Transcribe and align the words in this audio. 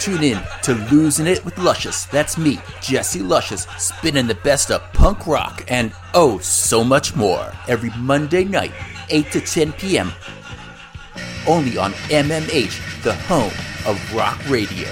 Tune 0.00 0.22
in 0.22 0.40
to 0.62 0.72
Losing 0.90 1.26
It 1.26 1.44
with 1.44 1.58
Luscious. 1.58 2.06
That's 2.06 2.38
me, 2.38 2.58
Jesse 2.80 3.20
Luscious, 3.20 3.66
spinning 3.76 4.26
the 4.26 4.34
best 4.34 4.70
of 4.70 4.80
punk 4.94 5.26
rock 5.26 5.62
and 5.68 5.92
oh, 6.14 6.38
so 6.38 6.82
much 6.82 7.14
more 7.14 7.52
every 7.68 7.90
Monday 7.98 8.44
night, 8.44 8.72
8 9.10 9.30
to 9.32 9.42
10 9.42 9.72
p.m. 9.74 10.10
Only 11.46 11.76
on 11.76 11.92
MMH, 12.08 13.02
the 13.02 13.12
home 13.12 13.52
of 13.86 14.14
rock 14.14 14.40
radio. 14.48 14.88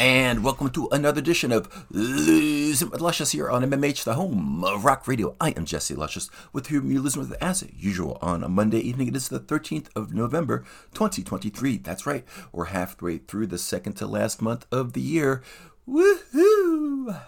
And 0.00 0.42
welcome 0.42 0.70
to 0.70 0.88
another 0.92 1.18
edition 1.18 1.52
of 1.52 1.84
Losing 1.90 2.88
with 2.88 3.02
Luscious 3.02 3.32
here 3.32 3.50
on 3.50 3.62
MMH, 3.62 4.04
the 4.04 4.14
home 4.14 4.64
of 4.64 4.86
rock 4.86 5.06
radio. 5.06 5.36
I 5.38 5.50
am 5.50 5.66
Jesse 5.66 5.94
Luscious, 5.94 6.30
with 6.54 6.68
whom 6.68 6.90
you 6.90 7.02
listen 7.02 7.20
with 7.20 7.34
as 7.42 7.68
usual 7.76 8.16
on 8.22 8.42
a 8.42 8.48
Monday 8.48 8.78
evening. 8.78 9.08
It 9.08 9.16
is 9.16 9.28
the 9.28 9.38
13th 9.38 9.88
of 9.94 10.14
November, 10.14 10.64
2023. 10.94 11.76
That's 11.76 12.06
right, 12.06 12.24
we're 12.50 12.64
halfway 12.66 13.18
through 13.18 13.48
the 13.48 13.58
second 13.58 13.92
to 13.96 14.06
last 14.06 14.40
month 14.40 14.66
of 14.72 14.94
the 14.94 15.02
year. 15.02 15.42
Woohoo! 15.86 17.20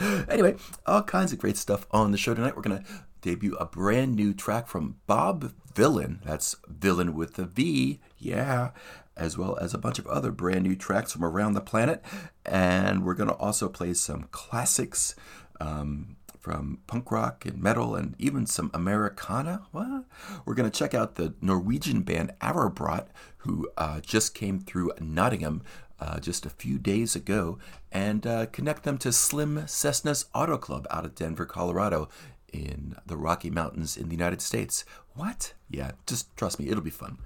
anyway, 0.28 0.54
all 0.86 1.02
kinds 1.02 1.32
of 1.32 1.40
great 1.40 1.56
stuff 1.56 1.88
on 1.90 2.12
the 2.12 2.18
show 2.18 2.34
tonight. 2.34 2.54
We're 2.54 2.62
going 2.62 2.84
to 2.84 2.88
debut 3.20 3.56
a 3.56 3.64
brand 3.64 4.14
new 4.14 4.32
track 4.32 4.68
from 4.68 4.98
Bob 5.08 5.52
Vylan. 5.74 6.22
That's 6.22 6.54
Villain 6.68 7.14
with 7.14 7.36
a 7.36 7.46
V. 7.46 7.98
Yeah 8.16 8.70
as 9.18 9.36
well 9.36 9.58
as 9.60 9.74
a 9.74 9.78
bunch 9.78 9.98
of 9.98 10.06
other 10.06 10.30
brand 10.30 10.62
new 10.62 10.76
tracks 10.76 11.12
from 11.12 11.24
around 11.24 11.54
the 11.54 11.60
planet. 11.60 12.02
And 12.46 13.04
we're 13.04 13.14
going 13.14 13.28
to 13.28 13.34
also 13.34 13.68
play 13.68 13.94
some 13.94 14.28
classics 14.30 15.14
um, 15.60 16.16
from 16.38 16.78
punk 16.86 17.10
rock 17.10 17.44
and 17.44 17.62
metal 17.62 17.94
and 17.94 18.14
even 18.18 18.46
some 18.46 18.70
Americana. 18.72 19.62
What? 19.72 20.04
We're 20.44 20.54
going 20.54 20.70
to 20.70 20.78
check 20.78 20.94
out 20.94 21.16
the 21.16 21.34
Norwegian 21.40 22.02
band 22.02 22.32
Årabrot, 22.40 23.08
who 23.38 23.68
uh, 23.76 24.00
just 24.00 24.34
came 24.34 24.60
through 24.60 24.92
Nottingham. 25.00 25.62
Uh, 26.00 26.20
just 26.20 26.46
a 26.46 26.50
few 26.50 26.78
days 26.78 27.16
ago, 27.16 27.58
and 27.90 28.24
uh, 28.24 28.46
connect 28.46 28.84
them 28.84 28.98
to 28.98 29.12
Slim 29.12 29.64
Cessna's 29.66 30.26
Auto 30.32 30.56
Club 30.56 30.86
out 30.92 31.04
of 31.04 31.16
Denver, 31.16 31.44
Colorado, 31.44 32.08
in 32.52 32.94
the 33.06 33.16
Rocky 33.16 33.50
Mountains 33.50 33.96
in 33.96 34.08
the 34.08 34.14
United 34.14 34.40
States. 34.40 34.84
What? 35.18 35.54
Yeah, 35.68 35.90
just 36.06 36.34
trust 36.36 36.60
me, 36.60 36.68
it'll 36.68 36.80
be 36.80 36.90
fun. 36.90 37.18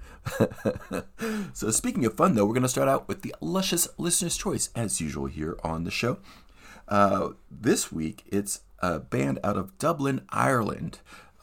so, 1.53 1.69
speaking 1.69 2.05
of 2.07 2.17
fun, 2.17 2.33
though, 2.33 2.43
we're 2.43 2.55
going 2.55 2.63
to 2.63 2.67
start 2.67 2.89
out 2.89 3.07
with 3.07 3.21
the 3.21 3.35
luscious 3.39 3.87
listener's 3.99 4.35
choice, 4.35 4.71
as 4.75 4.99
usual, 4.99 5.27
here 5.27 5.59
on 5.63 5.83
the 5.83 5.91
show. 5.91 6.17
Uh, 6.87 7.29
this 7.51 7.91
week, 7.91 8.23
it's 8.25 8.61
a 8.79 8.97
band 8.97 9.37
out 9.43 9.57
of 9.57 9.77
Dublin, 9.77 10.21
Ireland. 10.29 11.01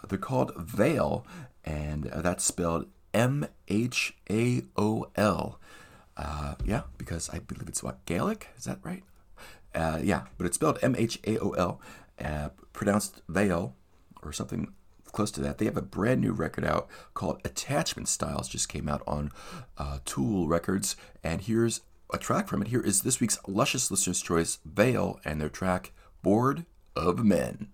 They're 0.08 0.18
called 0.18 0.52
M(h)aol, 0.56 1.22
and 1.64 2.10
that's 2.16 2.42
spelled 2.42 2.86
M 3.14 3.46
H 3.68 4.16
A 4.28 4.64
O 4.76 5.06
L. 5.14 5.60
Uh, 6.16 6.56
yeah, 6.64 6.82
because 6.98 7.30
I 7.30 7.38
believe 7.38 7.68
it's 7.68 7.84
what 7.84 8.04
Gaelic. 8.06 8.48
Is 8.58 8.64
that 8.64 8.80
right? 8.82 9.04
Uh, 9.72 10.00
yeah, 10.02 10.22
but 10.36 10.46
it's 10.46 10.56
spelled 10.56 10.80
M 10.82 10.96
H 10.98 11.20
A 11.28 11.38
O 11.38 11.50
L 11.50 11.80
uh, 12.20 12.48
pronounced 12.72 13.22
Vale 13.28 13.76
or 14.20 14.32
something 14.32 14.72
close 15.10 15.30
to 15.32 15.40
that. 15.42 15.58
They 15.58 15.64
have 15.66 15.76
a 15.76 15.82
brand 15.82 16.20
new 16.20 16.32
record 16.32 16.64
out 16.64 16.88
called 17.14 17.40
Attachment 17.44 18.08
Styles, 18.08 18.48
just 18.48 18.68
came 18.68 18.88
out 18.88 19.02
on 19.06 19.30
uh, 19.78 19.98
Tool 20.04 20.48
Records. 20.48 20.96
And 21.22 21.42
here's 21.42 21.82
a 22.12 22.18
track 22.18 22.48
from 22.48 22.62
it. 22.62 22.68
Here 22.68 22.80
is 22.80 23.02
this 23.02 23.20
week's 23.20 23.38
Luscious 23.46 23.90
Listener's 23.90 24.22
Choice, 24.22 24.58
M(h)aol, 24.66 25.20
and 25.24 25.40
their 25.40 25.48
track, 25.48 25.92
Bored 26.22 26.64
of 26.96 27.24
Men. 27.24 27.68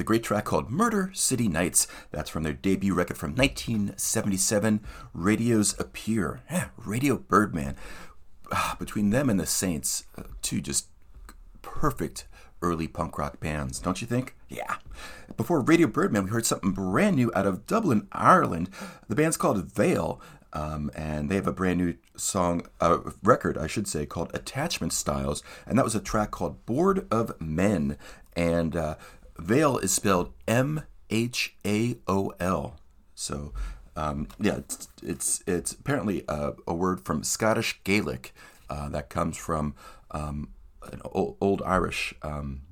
With 0.00 0.06
a 0.06 0.16
great 0.16 0.22
track 0.22 0.46
called 0.46 0.70
Murder 0.70 1.10
City 1.12 1.46
Nights. 1.46 1.86
That's 2.10 2.30
from 2.30 2.42
their 2.42 2.54
debut 2.54 2.94
record 2.94 3.18
from 3.18 3.34
1977, 3.34 4.80
Radios 5.12 5.78
Appear. 5.78 6.40
Yeah, 6.50 6.68
Radio 6.78 7.18
Birdman. 7.18 7.76
Ah, 8.50 8.76
between 8.78 9.10
them 9.10 9.28
and 9.28 9.38
the 9.38 9.44
Saints, 9.44 10.04
uh, 10.16 10.22
two 10.40 10.62
just 10.62 10.86
perfect 11.60 12.26
early 12.62 12.88
punk 12.88 13.18
rock 13.18 13.40
bands, 13.40 13.78
don't 13.78 14.00
you 14.00 14.06
think? 14.06 14.34
Yeah. 14.48 14.76
Before 15.36 15.60
Radio 15.60 15.86
Birdman, 15.86 16.24
we 16.24 16.30
heard 16.30 16.46
something 16.46 16.72
brand 16.72 17.16
new 17.16 17.30
out 17.34 17.44
of 17.44 17.66
Dublin, 17.66 18.08
Ireland. 18.10 18.70
The 19.06 19.14
band's 19.14 19.36
called 19.36 19.58
M(h)aol, 19.58 20.18
um, 20.54 20.90
and 20.94 21.28
they 21.28 21.34
have 21.34 21.46
a 21.46 21.52
brand 21.52 21.78
new 21.78 21.96
song, 22.16 22.66
uh, 22.80 23.00
record, 23.22 23.58
I 23.58 23.66
should 23.66 23.86
say, 23.86 24.06
called 24.06 24.30
Attachment 24.32 24.94
Styles, 24.94 25.42
and 25.66 25.76
that 25.76 25.84
was 25.84 25.94
a 25.94 26.00
track 26.00 26.30
called 26.30 26.64
Bored 26.64 27.06
of 27.10 27.38
Men. 27.38 27.98
And 28.36 28.76
uh, 28.76 28.94
M(h)aol 29.40 29.82
is 29.82 29.92
spelled 29.92 30.32
M 30.46 30.82
H 31.08 31.54
A 31.66 31.96
O 32.06 32.32
L. 32.38 32.76
So, 33.14 33.52
um, 33.96 34.28
yeah, 34.38 34.56
it's, 34.56 34.88
it's, 35.02 35.44
it's 35.46 35.72
apparently 35.72 36.24
a, 36.28 36.52
a, 36.66 36.74
word 36.74 37.00
from 37.00 37.22
Scottish 37.22 37.80
Gaelic 37.84 38.32
uh, 38.68 38.88
that 38.90 39.10
comes 39.10 39.36
from 39.36 39.74
um, 40.10 40.50
old, 41.04 41.36
old, 41.40 41.62
Irish, 41.62 42.14
um, 42.22 42.62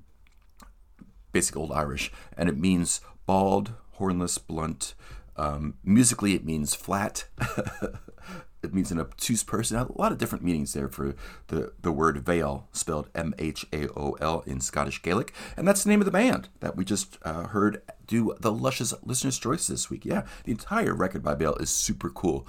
basic 1.33 1.57
Old 1.57 1.73
Irish, 1.73 2.11
and 2.37 2.49
it 2.49 2.57
means 2.57 3.01
bald, 3.27 3.73
hornless, 3.99 4.39
blunt, 4.39 4.95
um, 5.37 5.75
musically, 5.85 6.35
it 6.35 6.45
means 6.45 6.75
flat. 6.75 7.25
it 8.69 8.75
means 8.75 8.91
an 8.91 9.01
obtuse 9.01 9.43
person. 9.43 9.77
A 9.77 9.99
lot 9.99 10.13
of 10.13 10.19
different 10.19 10.45
meanings 10.45 10.73
there 10.73 10.89
for 10.89 11.15
the, 11.49 11.73
the 11.81 11.91
word 11.91 12.19
veil, 12.19 12.69
spelled 12.73 13.09
M 13.15 13.35
H 13.39 13.67
A 13.73 13.89
O 13.89 14.13
L 14.21 14.43
in 14.47 14.61
Scottish 14.61 15.03
Gaelic. 15.03 15.33
And 15.57 15.67
that's 15.67 15.83
the 15.83 15.91
name 15.91 16.01
of 16.01 16.05
the 16.05 16.11
band 16.11 16.49
that 16.61 16.77
we 16.77 16.85
just 16.85 17.19
uh, 17.23 17.45
heard 17.49 17.83
do 18.07 18.35
the 18.41 18.53
Luscious 18.53 18.95
Listener's 19.03 19.39
Choice 19.39 19.67
this 19.67 19.91
week. 19.91 20.05
Yeah, 20.05 20.27
the 20.45 20.53
entire 20.53 20.95
record 20.95 21.23
by 21.23 21.35
M(h)aol 21.35 21.61
is 21.61 21.71
super 21.71 22.11
cool. 22.11 22.47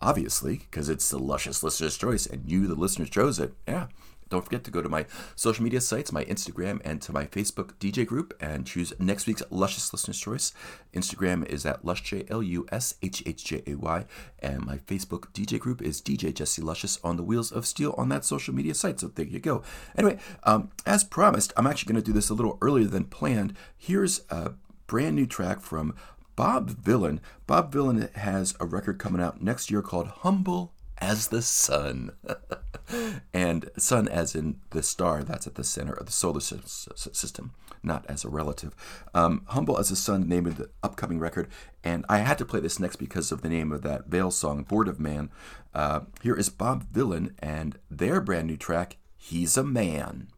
Obviously, 0.00 0.58
because 0.58 0.88
it's 0.88 1.08
the 1.08 1.18
Luscious 1.18 1.62
Listener's 1.62 1.96
Choice 1.96 2.26
and 2.26 2.50
you, 2.50 2.66
the 2.66 2.74
listener, 2.74 3.06
chose 3.06 3.38
it. 3.38 3.54
Yeah. 3.66 3.86
Don't 4.28 4.44
forget 4.44 4.64
to 4.64 4.70
go 4.70 4.82
to 4.82 4.88
my 4.88 5.06
social 5.36 5.62
media 5.62 5.80
sites, 5.80 6.12
my 6.12 6.24
Instagram, 6.24 6.80
and 6.84 7.00
to 7.02 7.12
my 7.12 7.26
Facebook 7.26 7.74
DJ 7.78 8.06
group 8.06 8.34
and 8.40 8.66
choose 8.66 8.92
next 8.98 9.26
week's 9.26 9.42
Luscious 9.50 9.92
Listener's 9.92 10.18
Choice. 10.18 10.52
Instagram 10.92 11.46
is 11.46 11.64
at 11.66 11.84
LushJ, 11.84 12.30
L 12.30 12.42
U 12.42 12.66
S 12.70 12.94
H 13.02 13.22
H 13.26 13.44
J 13.44 13.62
A 13.66 13.74
Y, 13.74 14.04
and 14.40 14.64
my 14.64 14.78
Facebook 14.78 15.32
DJ 15.32 15.58
group 15.58 15.82
is 15.82 16.00
DJ 16.00 16.34
Jesse 16.34 16.62
Luscious 16.62 16.98
on 17.04 17.16
the 17.16 17.22
Wheels 17.22 17.52
of 17.52 17.66
Steel 17.66 17.94
on 17.96 18.08
that 18.08 18.24
social 18.24 18.54
media 18.54 18.74
site. 18.74 19.00
So 19.00 19.08
there 19.08 19.26
you 19.26 19.40
go. 19.40 19.62
Anyway, 19.96 20.18
um, 20.44 20.70
as 20.86 21.04
promised, 21.04 21.52
I'm 21.56 21.66
actually 21.66 21.92
going 21.92 22.02
to 22.02 22.06
do 22.06 22.14
this 22.14 22.30
a 22.30 22.34
little 22.34 22.58
earlier 22.60 22.86
than 22.86 23.04
planned. 23.04 23.54
Here's 23.76 24.22
a 24.30 24.52
brand 24.86 25.16
new 25.16 25.26
track 25.26 25.60
from 25.60 25.94
Bob 26.36 26.70
Vylan. 26.70 27.20
Bob 27.46 27.72
Vylan 27.72 28.14
has 28.16 28.54
a 28.58 28.66
record 28.66 28.98
coming 28.98 29.22
out 29.22 29.42
next 29.42 29.70
year 29.70 29.82
called 29.82 30.08
Humble 30.08 30.73
as 31.04 31.28
the 31.28 31.42
Sun. 31.42 32.12
and 33.34 33.70
sun 33.76 34.08
as 34.08 34.34
in 34.34 34.56
the 34.70 34.82
star 34.82 35.22
that's 35.22 35.46
at 35.46 35.54
the 35.54 35.64
center 35.64 35.92
of 35.92 36.06
the 36.06 36.12
solar 36.12 36.40
system, 36.40 37.52
not 37.82 38.06
as 38.08 38.24
a 38.24 38.28
relative. 38.28 38.74
Um, 39.14 39.42
Humble 39.48 39.78
as 39.78 39.90
a 39.90 39.96
Sun, 39.96 40.28
name 40.28 40.46
of 40.46 40.56
the 40.56 40.70
upcoming 40.82 41.18
record, 41.18 41.48
and 41.82 42.06
I 42.08 42.18
had 42.18 42.38
to 42.38 42.46
play 42.46 42.60
this 42.60 42.80
next 42.80 42.96
because 42.96 43.30
of 43.30 43.42
the 43.42 43.50
name 43.50 43.70
of 43.70 43.82
that 43.82 44.08
M(h)aol 44.08 44.32
song, 44.32 44.62
Bored 44.62 44.88
of 44.88 44.98
Man. 44.98 45.30
Uh, 45.74 46.00
here 46.22 46.36
is 46.36 46.48
Bob 46.48 46.84
Vylan 46.90 47.34
and 47.38 47.78
their 47.90 48.20
brand 48.20 48.46
new 48.46 48.56
track, 48.56 48.96
He's 49.16 49.56
a 49.56 49.64
Man. 49.64 50.28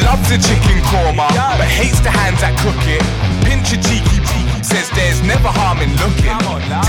Loves 0.00 0.30
a 0.30 0.38
chicken 0.40 0.80
korma, 0.88 1.28
but 1.60 1.68
hates 1.68 2.00
the 2.00 2.08
hands 2.08 2.40
that 2.40 2.56
cook 2.64 2.80
it. 2.88 3.04
Pinch 3.44 3.76
a 3.76 3.78
cheeky 3.78 4.12
cheeky, 4.24 4.64
says 4.64 4.88
there's 4.96 5.20
never 5.22 5.48
harm 5.48 5.84
in 5.84 5.92
looking. 6.00 6.32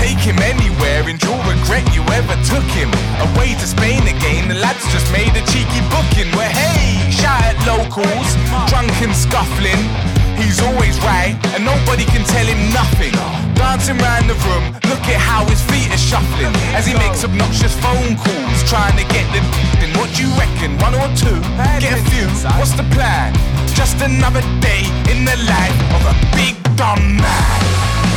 Take 0.00 0.18
him 0.18 0.38
anywhere 0.40 1.04
and 1.04 1.20
you'll 1.20 1.44
regret 1.44 1.84
you 1.94 2.00
ever 2.16 2.36
took 2.48 2.64
him. 2.72 2.88
Away 3.32 3.52
to 3.60 3.66
Spain 3.66 4.08
again, 4.08 4.48
the 4.48 4.54
lads 4.54 4.84
just 4.88 5.10
made 5.12 5.36
a 5.36 5.44
cheeky 5.52 5.84
booking. 5.92 6.32
Where 6.32 6.48
hey, 6.48 7.10
shout 7.10 7.44
at 7.44 7.60
locals, 7.68 8.32
drunk 8.72 8.92
and 9.02 9.14
scuffling. 9.14 10.13
He's 10.36 10.60
always 10.60 10.98
right, 11.00 11.34
and 11.54 11.64
nobody 11.64 12.04
can 12.04 12.24
tell 12.24 12.46
him 12.46 12.60
nothing. 12.72 13.14
Dancing 13.54 13.98
round 13.98 14.28
the 14.28 14.34
room, 14.46 14.74
look 14.90 15.02
at 15.08 15.18
how 15.18 15.46
his 15.46 15.62
feet 15.70 15.90
are 15.90 15.98
shuffling 15.98 16.54
as 16.74 16.86
he 16.86 16.94
makes 16.94 17.24
obnoxious 17.24 17.74
phone 17.80 18.16
calls, 18.18 18.60
trying 18.68 18.96
to 18.98 19.06
get 19.14 19.24
the. 19.34 19.40
Then 19.80 19.90
what 19.98 20.10
you 20.18 20.28
reckon? 20.38 20.78
One 20.78 20.94
or 20.94 21.08
two? 21.16 21.38
Get 21.80 21.94
a 21.96 22.02
few. 22.10 22.26
What's 22.58 22.74
the 22.74 22.86
plan? 22.94 23.34
Just 23.74 23.98
another 24.02 24.42
day 24.62 24.86
in 25.10 25.24
the 25.24 25.34
life 25.46 25.78
of 25.96 26.02
a 26.06 26.14
big 26.38 26.54
dumb 26.78 27.02
man. 27.18 27.58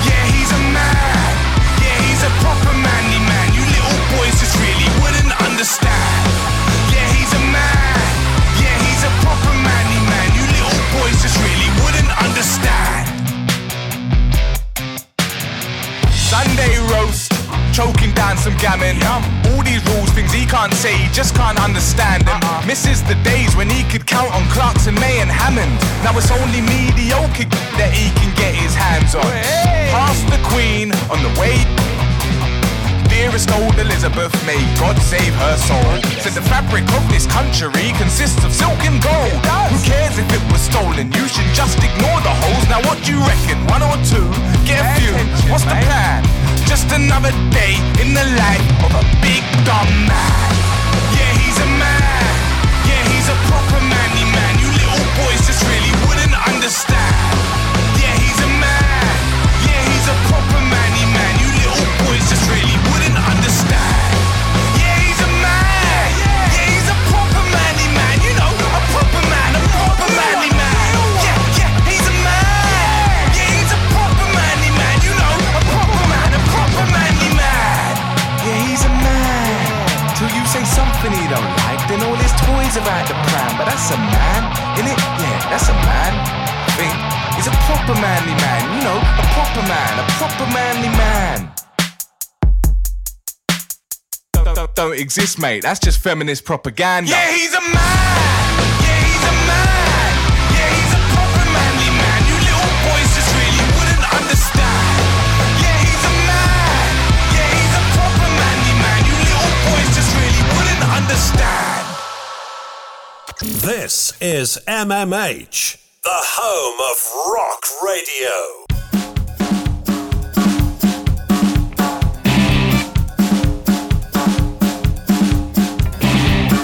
Yeah, 0.05 0.23
he's 0.33 0.51
a 0.53 0.61
man. 0.73 1.31
Yeah, 1.81 1.97
he's 2.05 2.21
a 2.21 2.31
proper 2.45 2.73
manly 2.77 3.21
man. 3.25 3.47
You 3.57 3.63
little 3.65 3.97
boys 4.17 4.35
just 4.37 4.53
really 4.61 4.89
wouldn't 5.01 5.33
understand. 5.41 6.21
Yeah, 6.93 7.07
he's 7.17 7.33
a 7.33 7.43
man. 7.49 8.01
Yeah, 8.61 8.75
he's 8.85 9.01
a 9.01 9.11
proper 9.25 9.53
manly 9.65 10.01
man. 10.05 10.27
You 10.37 10.43
little 10.45 10.77
boys 10.97 11.17
just 11.25 11.37
really 11.41 11.56
understand. 12.37 13.09
Sunday 16.13 16.77
roast, 16.93 17.33
choking 17.73 18.13
down 18.13 18.37
some 18.37 18.55
gammon. 18.57 19.01
All 19.49 19.63
these 19.63 19.83
rules, 19.89 20.11
things 20.11 20.31
he 20.31 20.45
can't 20.45 20.71
say, 20.71 20.95
he 20.95 21.09
just 21.11 21.33
can't 21.33 21.59
understand 21.59 22.27
them. 22.27 22.39
Uh-uh. 22.43 22.67
Misses 22.67 23.01
the 23.01 23.15
days 23.23 23.55
when 23.55 23.67
he 23.67 23.81
could 23.89 24.05
count 24.05 24.31
on 24.35 24.43
Clarkson, 24.51 24.93
May, 24.95 25.19
and 25.19 25.31
Hammond. 25.31 25.73
Now 26.05 26.15
it's 26.15 26.29
only 26.29 26.61
mediocre 26.61 27.49
that 27.81 27.89
he 27.91 28.13
can 28.21 28.29
get 28.35 28.53
his 28.53 28.75
hands 28.75 29.15
on. 29.15 29.25
Past 29.89 30.21
the 30.29 30.37
Queen 30.53 30.91
on 31.09 31.23
the 31.25 31.33
way 31.41 31.57
dearest 33.17 33.49
old 33.57 33.73
Elizabeth, 33.81 34.29
may 34.45 34.61
God 34.77 34.93
save 35.01 35.33
her 35.33 35.55
soul. 35.57 35.91
Said 36.21 36.37
the 36.37 36.45
fabric 36.45 36.85
of 36.93 37.03
this 37.09 37.25
country 37.25 37.89
consists 37.97 38.43
of 38.45 38.53
silk 38.53 38.77
and 38.85 39.01
gold. 39.01 39.41
Who 39.73 39.77
cares 39.81 40.21
if 40.21 40.29
it 40.29 40.43
was 40.53 40.61
stolen? 40.61 41.09
You 41.17 41.25
should 41.25 41.49
just 41.57 41.81
ignore 41.81 42.21
the 42.21 42.33
holes. 42.45 42.65
Now 42.69 42.81
what 42.85 43.01
do 43.01 43.17
you 43.17 43.21
reckon? 43.25 43.57
One 43.73 43.81
or 43.81 43.97
two? 44.05 44.27
Get 44.69 44.85
a 44.85 44.87
few. 45.01 45.17
What's 45.49 45.65
the 45.65 45.77
plan? 45.89 46.21
Just 46.69 46.93
another 46.93 47.33
day 47.49 47.73
in 47.97 48.13
the 48.13 48.27
life 48.37 48.67
of 48.85 48.93
a 48.93 49.03
big 49.25 49.41
dumb 49.65 49.91
man. 50.05 50.49
Yeah, 51.17 51.33
he's 51.41 51.57
a 51.57 51.69
man. 51.81 52.33
Yeah, 52.85 53.01
he's 53.09 53.27
a 53.33 53.37
proper 53.49 53.81
manly 53.81 54.25
man. 54.29 54.53
You 54.61 54.69
little 54.69 55.05
boys 55.17 55.41
just 55.49 55.65
really 55.65 55.93
wouldn't 56.05 56.37
understand. 56.53 57.46
Don't 81.29 81.51
like, 81.67 81.81
then 81.87 81.99
all 82.03 82.15
his 82.15 82.31
toys 82.47 82.75
are 82.79 82.87
out 82.87 83.07
the 83.07 83.17
pram. 83.27 83.57
But 83.57 83.65
that's 83.65 83.91
a 83.91 83.97
man, 83.97 84.41
innit? 84.79 84.99
Yeah, 85.19 85.39
that's 85.51 85.67
a 85.69 85.77
man. 85.83 86.11
Think 86.79 86.95
he's 87.35 87.47
a 87.47 87.55
proper 87.67 87.93
manly 87.99 88.35
man. 88.39 88.63
You 88.77 88.83
know, 88.83 88.97
a 88.97 89.25
proper 89.35 89.63
man, 89.67 89.91
a 89.99 90.05
proper 90.15 90.45
manly 90.53 90.89
man. 90.95 91.51
Don't, 94.33 94.55
don't, 94.55 94.75
don't 94.75 94.99
exist, 94.99 95.39
mate. 95.39 95.63
That's 95.63 95.79
just 95.79 95.99
feminist 95.99 96.45
propaganda. 96.45 97.11
Yeah, 97.11 97.31
he's 97.31 97.53
a 97.53 97.61
man. 97.61 98.16
This 113.39 114.19
is 114.19 114.57
MMH, 114.65 115.77
the 116.03 116.09
home 116.09 116.79
of 116.89 116.97
rock 117.37 117.63
radio. 117.85 118.33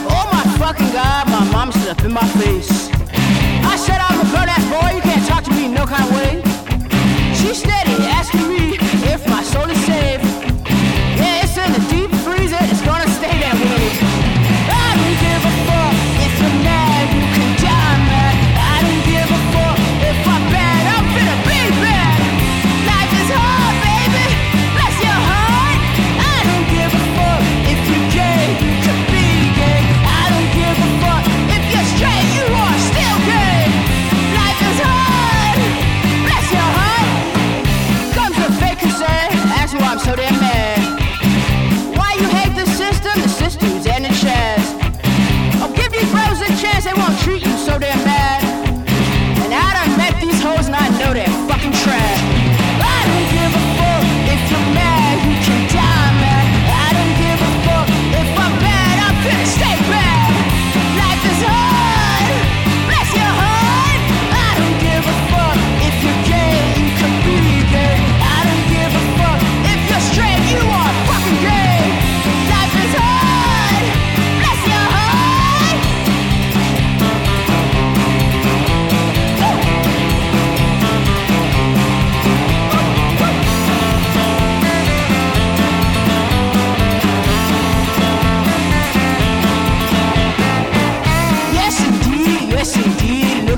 Oh 0.10 0.30
my 0.34 0.44
fucking 0.58 0.92
god, 0.94 1.30
my 1.30 1.48
mom 1.52 1.70
up 1.70 2.04
in 2.04 2.12
my 2.12 2.28
face. 2.42 2.90
I 2.92 3.76
said 3.78 4.02
I'm 4.02 4.20
a 4.20 4.24
bird 4.32 4.50
ass 4.50 4.66
boy, 4.66 4.96
you 4.96 5.02
can't 5.04 5.28
talk 5.28 5.44
to 5.44 5.52
me 5.52 5.68
no 5.68 5.86
kind 5.86 6.04
of 6.04 6.16
way. 6.16 6.42
She 7.36 7.54
steady 7.54 8.04
asking 8.08 8.48
me 8.48 8.78
if 9.14 9.30
my 9.30 9.44
soul 9.44 9.70
is 9.70 9.86
safe. 9.86 10.33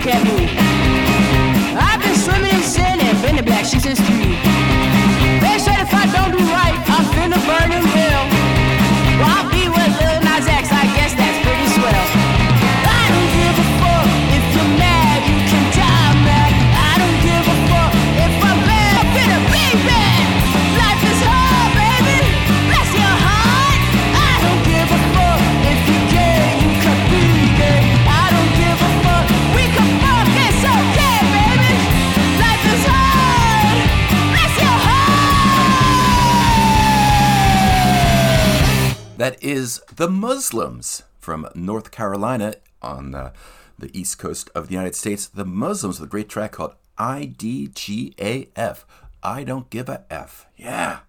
I've 0.07 1.99
been 1.99 2.15
swimming 2.15 2.53
in 2.53 2.61
sand 2.61 3.01
and 3.01 3.21
been 3.23 3.37
to 3.37 3.43
black 3.43 3.65
sheets 3.65 3.87
and 3.87 4.04
That 39.17 39.41
is 39.41 39.81
The 39.95 40.09
Muslims 40.09 41.03
from 41.21 41.47
North 41.55 41.89
Carolina 41.89 42.55
on 42.81 43.11
the, 43.11 43.31
the 43.79 43.89
east 43.97 44.19
coast 44.19 44.49
of 44.53 44.67
the 44.67 44.73
United 44.73 44.93
States. 44.93 45.25
The 45.25 45.45
Muslims 45.45 46.01
with 46.01 46.09
a 46.09 46.11
great 46.11 46.27
track 46.27 46.51
called 46.51 46.75
IDGAF. 46.99 48.83
I 49.23 49.43
Don't 49.45 49.69
Give 49.69 49.87
a 49.87 50.03
F. 50.11 50.47
Yeah. 50.57 50.99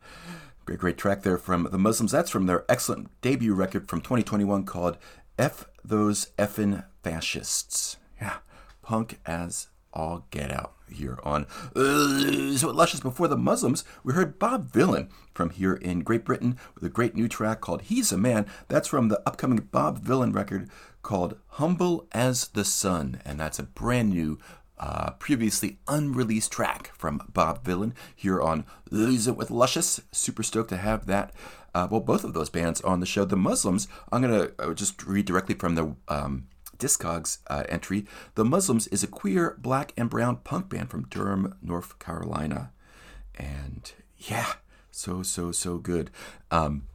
Great, 0.64 0.78
great 0.78 0.98
track 0.98 1.22
there 1.22 1.36
from 1.36 1.68
The 1.72 1.78
Muslims. 1.78 2.12
That's 2.12 2.30
from 2.30 2.46
their 2.46 2.64
excellent 2.68 3.10
debut 3.22 3.54
record 3.54 3.88
from 3.88 4.00
2021 4.00 4.64
called 4.66 4.98
F 5.36 5.66
Those 5.84 6.28
Effin' 6.38 6.84
Fascists. 7.02 7.96
Yeah. 8.20 8.36
Punk 8.82 9.18
as 9.26 9.66
all 9.92 10.26
get 10.30 10.52
out 10.52 10.75
here 10.90 11.18
on 11.22 11.46
uh, 11.74 12.56
so 12.56 12.70
luscious 12.70 13.00
before 13.00 13.28
the 13.28 13.36
muslims 13.36 13.84
we 14.04 14.12
heard 14.12 14.38
bob 14.38 14.70
Vylan 14.70 15.08
from 15.34 15.50
here 15.50 15.74
in 15.74 16.00
great 16.00 16.24
britain 16.24 16.58
with 16.74 16.84
a 16.84 16.88
great 16.88 17.14
new 17.14 17.28
track 17.28 17.60
called 17.60 17.82
he's 17.82 18.12
a 18.12 18.18
man. 18.18 18.46
That's 18.68 18.88
from 18.88 19.08
the 19.08 19.22
upcoming 19.26 19.58
bob 19.70 20.00
Vylan 20.00 20.34
record 20.34 20.68
called 21.02 21.38
humble 21.48 22.06
as 22.12 22.48
the 22.48 22.64
sun 22.64 23.20
and 23.24 23.38
that's 23.38 23.58
a 23.58 23.64
brand 23.64 24.10
new 24.10 24.38
uh, 24.78 25.10
previously 25.12 25.78
unreleased 25.88 26.52
track 26.52 26.92
from 26.96 27.22
bob 27.32 27.64
Vylan 27.64 27.92
here 28.14 28.40
on 28.40 28.64
lose 28.90 29.26
it 29.26 29.36
with 29.36 29.50
luscious. 29.50 30.00
Super 30.12 30.42
stoked 30.42 30.70
to 30.70 30.76
have 30.76 31.06
that. 31.06 31.32
Uh, 31.74 31.86
well 31.90 32.00
both 32.00 32.24
of 32.24 32.34
those 32.34 32.50
bands 32.50 32.80
on 32.82 33.00
the 33.00 33.06
show 33.06 33.24
the 33.24 33.36
muslims. 33.36 33.88
I'm 34.10 34.22
going 34.22 34.48
to 34.48 34.54
uh, 34.58 34.74
just 34.74 35.04
read 35.04 35.26
directly 35.26 35.54
from 35.54 35.74
the 35.74 35.94
um, 36.08 36.48
Discogs 36.78 37.38
uh, 37.48 37.64
entry, 37.68 38.06
The 38.34 38.44
Muslims 38.44 38.86
is 38.88 39.02
a 39.02 39.08
queer 39.08 39.56
black 39.58 39.92
and 39.96 40.10
brown 40.10 40.36
punk 40.36 40.68
band 40.68 40.90
from 40.90 41.06
Durham, 41.08 41.54
North 41.62 41.98
Carolina. 41.98 42.72
And 43.36 43.92
yeah, 44.18 44.54
so, 44.90 45.22
so, 45.22 45.52
so 45.52 45.78
good. 45.78 46.10
Um, 46.50 46.86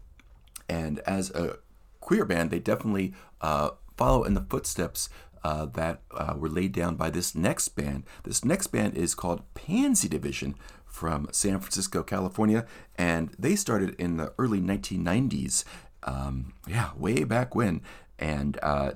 and 0.68 1.00
as 1.00 1.30
a 1.32 1.58
queer 2.00 2.26
band, 2.26 2.52
they 2.52 2.60
definitely 2.60 3.14
uh, 3.42 3.72
follow 3.98 4.24
in 4.24 4.34
the 4.34 4.42
footsteps 4.50 5.10
uh, 5.44 5.66
that 5.66 6.02
uh, 6.12 6.36
were 6.38 6.50
laid 6.50 6.72
down 6.72 6.96
by 6.96 7.10
this 7.10 7.36
next 7.36 7.70
band. 7.70 8.04
This 8.24 8.46
next 8.46 8.68
band 8.68 8.96
is 8.96 9.16
called 9.16 9.42
Pansy 9.54 10.08
Division 10.08 10.56
from 10.86 11.28
San 11.32 11.60
Francisco, 11.60 12.04
California, 12.04 12.66
and 12.98 13.34
they 13.40 13.56
started 13.56 13.96
in 14.00 14.18
the 14.18 14.34
early 14.38 14.60
1990s. 14.60 15.64
Um, 16.04 16.54
yeah, 16.68 16.90
way 16.96 17.24
back 17.24 17.56
when. 17.56 17.82
And 18.20 18.60
uh, 18.62 18.92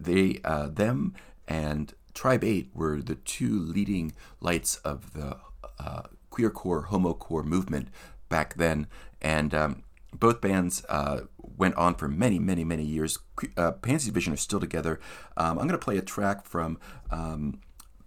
they, 0.00 0.40
uh, 0.44 0.68
them, 0.68 1.14
and 1.46 1.94
Tribe 2.14 2.44
Eight 2.44 2.70
were 2.74 3.00
the 3.00 3.16
two 3.16 3.58
leading 3.58 4.12
lights 4.40 4.76
of 4.76 5.12
the 5.12 5.36
uh, 5.78 6.02
queercore, 6.30 6.88
homocore 6.88 7.44
movement 7.44 7.88
back 8.28 8.54
then, 8.54 8.86
and 9.20 9.54
um, 9.54 9.82
both 10.12 10.40
bands 10.40 10.84
uh, 10.88 11.20
went 11.38 11.74
on 11.76 11.94
for 11.94 12.08
many, 12.08 12.38
many, 12.38 12.64
many 12.64 12.84
years. 12.84 13.18
Uh, 13.56 13.72
Pansy 13.72 14.06
Division 14.06 14.32
are 14.32 14.38
still 14.38 14.60
together. 14.60 15.00
Um, 15.36 15.58
I'm 15.58 15.66
going 15.66 15.70
to 15.70 15.78
play 15.78 15.98
a 15.98 16.02
track 16.02 16.44
from. 16.44 16.78
Um, 17.10 17.60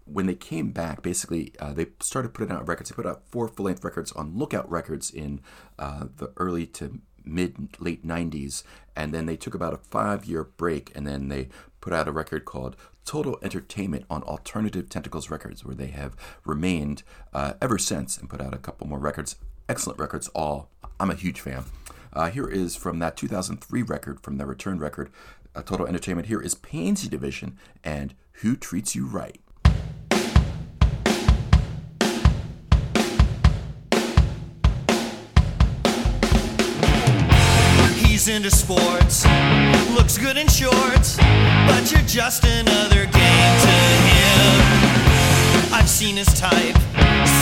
when 0.05 0.25
they 0.25 0.35
came 0.35 0.71
back, 0.71 1.01
basically, 1.01 1.53
uh, 1.59 1.71
they 1.71 1.85
started 2.01 2.33
putting 2.33 2.53
out 2.53 2.67
records. 2.67 2.89
They 2.89 2.95
put 2.95 3.05
out 3.05 3.23
four 3.29 3.47
full 3.47 3.67
length 3.67 3.85
records 3.85 4.11
on 4.11 4.37
Lookout 4.37 4.69
Records 4.69 5.09
in 5.09 5.39
uh, 5.79 6.07
the 6.17 6.33
early 6.35 6.65
to 6.67 6.99
mid 7.25 7.79
late 7.79 8.05
90s 8.05 8.63
and 8.95 9.13
then 9.13 9.25
they 9.25 9.35
took 9.35 9.55
about 9.55 9.73
a 9.73 9.77
five 9.77 10.25
year 10.25 10.43
break 10.43 10.91
and 10.95 11.07
then 11.07 11.27
they 11.27 11.49
put 11.83 11.91
out 11.91 12.07
a 12.07 12.11
record 12.13 12.45
called 12.45 12.77
Total 13.03 13.37
Entertainment 13.41 14.05
on 14.09 14.23
Alternative 14.23 14.87
Tentacles 14.87 15.29
Records, 15.29 15.65
where 15.65 15.75
they 15.75 15.87
have 15.87 16.15
remained 16.45 17.03
uh, 17.33 17.55
ever 17.61 17.77
since 17.77 18.17
and 18.17 18.29
put 18.29 18.39
out 18.39 18.53
a 18.53 18.57
couple 18.57 18.87
more 18.87 18.99
records. 18.99 19.35
Excellent 19.67 19.99
records, 19.99 20.29
all. 20.29 20.69
I'm 20.97 21.11
a 21.11 21.15
huge 21.15 21.41
fan. 21.41 21.65
Uh, 22.13 22.29
here 22.29 22.47
is 22.47 22.77
from 22.77 22.99
that 22.99 23.17
2003 23.17 23.81
record, 23.81 24.21
from 24.21 24.37
their 24.37 24.47
return 24.47 24.79
record, 24.79 25.09
uh, 25.53 25.61
Total 25.61 25.85
Entertainment. 25.85 26.29
Here 26.29 26.41
is 26.41 26.55
Pansy 26.55 27.09
Division 27.09 27.59
and 27.83 28.15
Who 28.35 28.55
Treats 28.55 28.95
You 28.95 29.05
Right. 29.05 29.41
Into 38.25 38.49
sports, 38.49 39.25
looks 39.93 40.17
good 40.17 40.37
in 40.37 40.47
shorts, 40.47 41.17
but 41.17 41.91
you're 41.91 42.07
just 42.07 42.45
another 42.45 43.05
game 43.05 43.59
to 43.59 43.75
him. 44.07 45.73
I've 45.73 45.89
seen 45.89 46.15
his 46.15 46.27
type, 46.39 46.77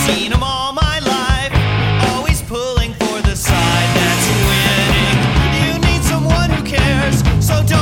seen 0.04 0.32
him 0.32 0.42
all 0.42 0.72
my 0.72 0.98
life, 0.98 1.52
always 2.10 2.42
pulling 2.42 2.94
for 2.94 3.22
the 3.22 3.36
side 3.36 3.94
that's 3.94 4.28
winning. 4.48 5.18
You 5.62 5.78
need 5.88 6.02
someone 6.02 6.50
who 6.50 6.64
cares, 6.64 7.22
so 7.38 7.62
don't 7.64 7.81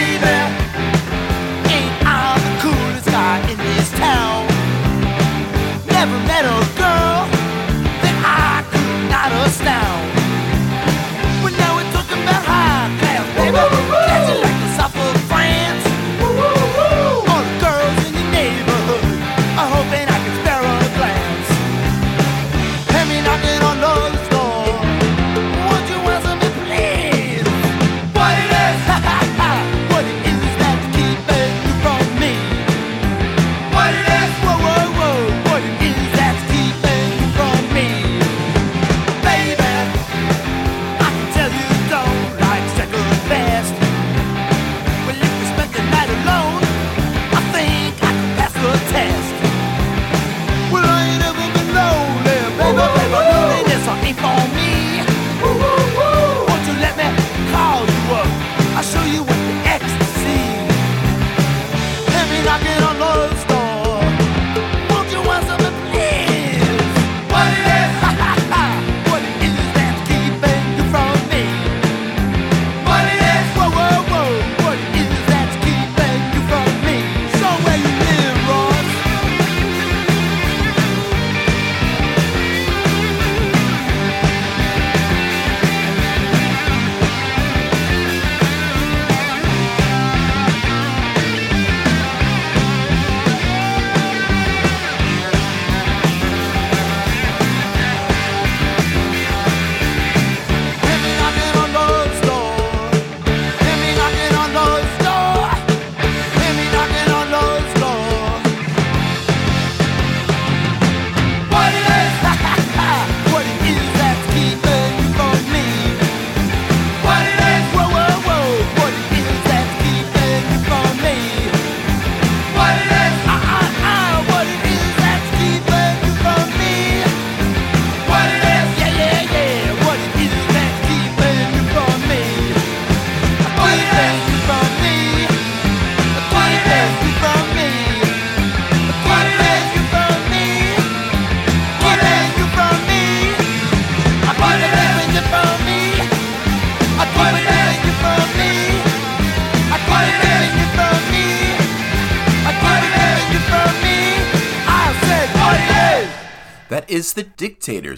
baby. 0.00 0.29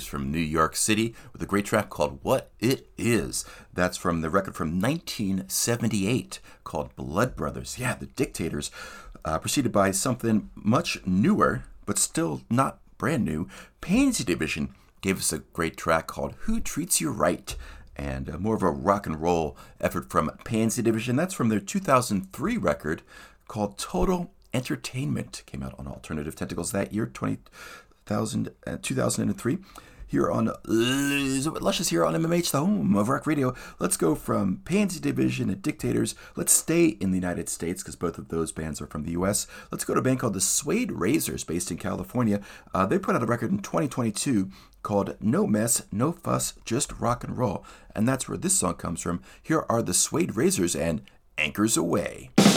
From 0.00 0.32
New 0.32 0.38
York 0.38 0.74
City 0.74 1.14
with 1.32 1.42
a 1.42 1.46
great 1.46 1.66
track 1.66 1.90
called 1.90 2.18
What 2.22 2.50
It 2.58 2.88
Is. 2.96 3.44
That's 3.74 3.98
from 3.98 4.22
the 4.22 4.30
record 4.30 4.54
from 4.54 4.80
1978 4.80 6.40
called 6.64 6.96
Blood 6.96 7.36
Brothers. 7.36 7.78
Yeah, 7.78 7.94
The 7.94 8.06
Dictators, 8.06 8.70
uh, 9.24 9.38
preceded 9.38 9.70
by 9.70 9.90
something 9.90 10.48
much 10.54 10.98
newer, 11.06 11.64
but 11.84 11.98
still 11.98 12.40
not 12.48 12.78
brand 12.96 13.24
new. 13.24 13.48
Pansy 13.82 14.24
Division 14.24 14.74
gave 15.02 15.18
us 15.18 15.32
a 15.32 15.40
great 15.40 15.76
track 15.76 16.06
called 16.06 16.34
Who 16.40 16.58
Treats 16.58 17.00
You 17.00 17.10
Right 17.10 17.54
and 17.94 18.30
uh, 18.30 18.38
more 18.38 18.54
of 18.54 18.62
a 18.62 18.70
rock 18.70 19.06
and 19.06 19.20
roll 19.20 19.56
effort 19.80 20.10
from 20.10 20.30
Pansy 20.44 20.82
Division. 20.82 21.16
That's 21.16 21.34
from 21.34 21.50
their 21.50 21.60
2003 21.60 22.56
record 22.56 23.02
called 23.48 23.76
Total 23.76 24.30
Entertainment. 24.54 25.42
Came 25.46 25.62
out 25.62 25.74
on 25.78 25.86
Alternative 25.86 26.34
Tentacles 26.34 26.72
that 26.72 26.92
year, 26.92 27.06
20, 27.06 27.38
2003 28.06 29.58
here 30.12 30.30
on 30.30 30.48
uh, 30.48 30.54
Luscious 30.66 31.88
here 31.88 32.04
on 32.04 32.12
MMH, 32.14 32.50
the 32.50 32.60
home 32.60 32.94
of 32.96 33.08
rock 33.08 33.26
radio. 33.26 33.54
Let's 33.78 33.96
go 33.96 34.14
from 34.14 34.60
Pansy 34.66 35.00
Division 35.00 35.48
and 35.48 35.62
Dictators. 35.62 36.14
Let's 36.36 36.52
stay 36.52 36.88
in 36.88 37.12
the 37.12 37.16
United 37.16 37.48
States 37.48 37.82
because 37.82 37.96
both 37.96 38.18
of 38.18 38.28
those 38.28 38.52
bands 38.52 38.82
are 38.82 38.86
from 38.86 39.04
the 39.04 39.12
U.S. 39.12 39.46
Let's 39.70 39.84
go 39.84 39.94
to 39.94 40.00
a 40.00 40.02
band 40.02 40.20
called 40.20 40.34
the 40.34 40.40
Suede 40.42 40.92
Razors, 40.92 41.44
based 41.44 41.70
in 41.70 41.78
California. 41.78 42.42
Uh, 42.74 42.84
they 42.84 42.98
put 42.98 43.16
out 43.16 43.22
a 43.22 43.26
record 43.26 43.50
in 43.52 43.60
2022 43.60 44.50
called 44.82 45.16
No 45.18 45.46
Mess, 45.46 45.82
No 45.90 46.12
Fuss, 46.12 46.52
Just 46.66 46.92
Rock 47.00 47.24
and 47.24 47.38
Roll, 47.38 47.64
and 47.96 48.06
that's 48.06 48.28
where 48.28 48.36
this 48.38 48.58
song 48.58 48.74
comes 48.74 49.00
from. 49.00 49.22
Here 49.42 49.64
are 49.70 49.80
the 49.80 49.94
Suede 49.94 50.36
Razors 50.36 50.76
and 50.76 51.00
Anchors 51.38 51.78
Aweigh. 51.78 52.51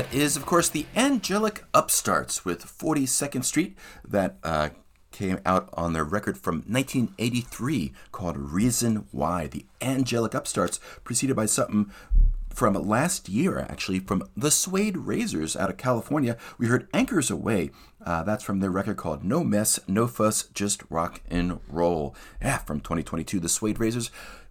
That 0.00 0.14
is, 0.14 0.34
of 0.34 0.46
course, 0.46 0.70
the 0.70 0.86
Angelic 0.96 1.62
Upstarts 1.74 2.42
with 2.42 2.64
42nd 2.64 3.44
Street 3.44 3.76
that 4.02 4.38
uh, 4.42 4.70
came 5.12 5.40
out 5.44 5.68
on 5.74 5.92
their 5.92 6.04
record 6.04 6.38
from 6.38 6.64
1983 6.66 7.92
called 8.10 8.38
Reason 8.38 9.04
Why. 9.10 9.46
The 9.46 9.66
Angelic 9.82 10.34
Upstarts, 10.34 10.80
preceded 11.04 11.36
by 11.36 11.44
something 11.44 11.90
from 12.48 12.72
last 12.72 13.28
year, 13.28 13.58
actually, 13.58 13.98
from 13.98 14.22
the 14.34 14.50
Suede 14.50 14.96
Razors 14.96 15.54
out 15.54 15.68
of 15.68 15.76
California. 15.76 16.38
We 16.56 16.68
heard 16.68 16.88
Anchors 16.94 17.30
Aweigh. 17.30 17.70
Uh, 18.02 18.22
that's 18.22 18.42
from 18.42 18.60
their 18.60 18.70
record 18.70 18.96
called 18.96 19.22
No 19.22 19.44
Mess, 19.44 19.80
No 19.86 20.06
Fuss, 20.06 20.44
Just 20.54 20.82
Rock 20.88 21.20
and 21.28 21.60
Roll. 21.68 22.16
Yeah, 22.40 22.56
from 22.56 22.80
2022, 22.80 23.38
the 23.38 23.50
Suede 23.50 23.78
Razors 23.78 24.10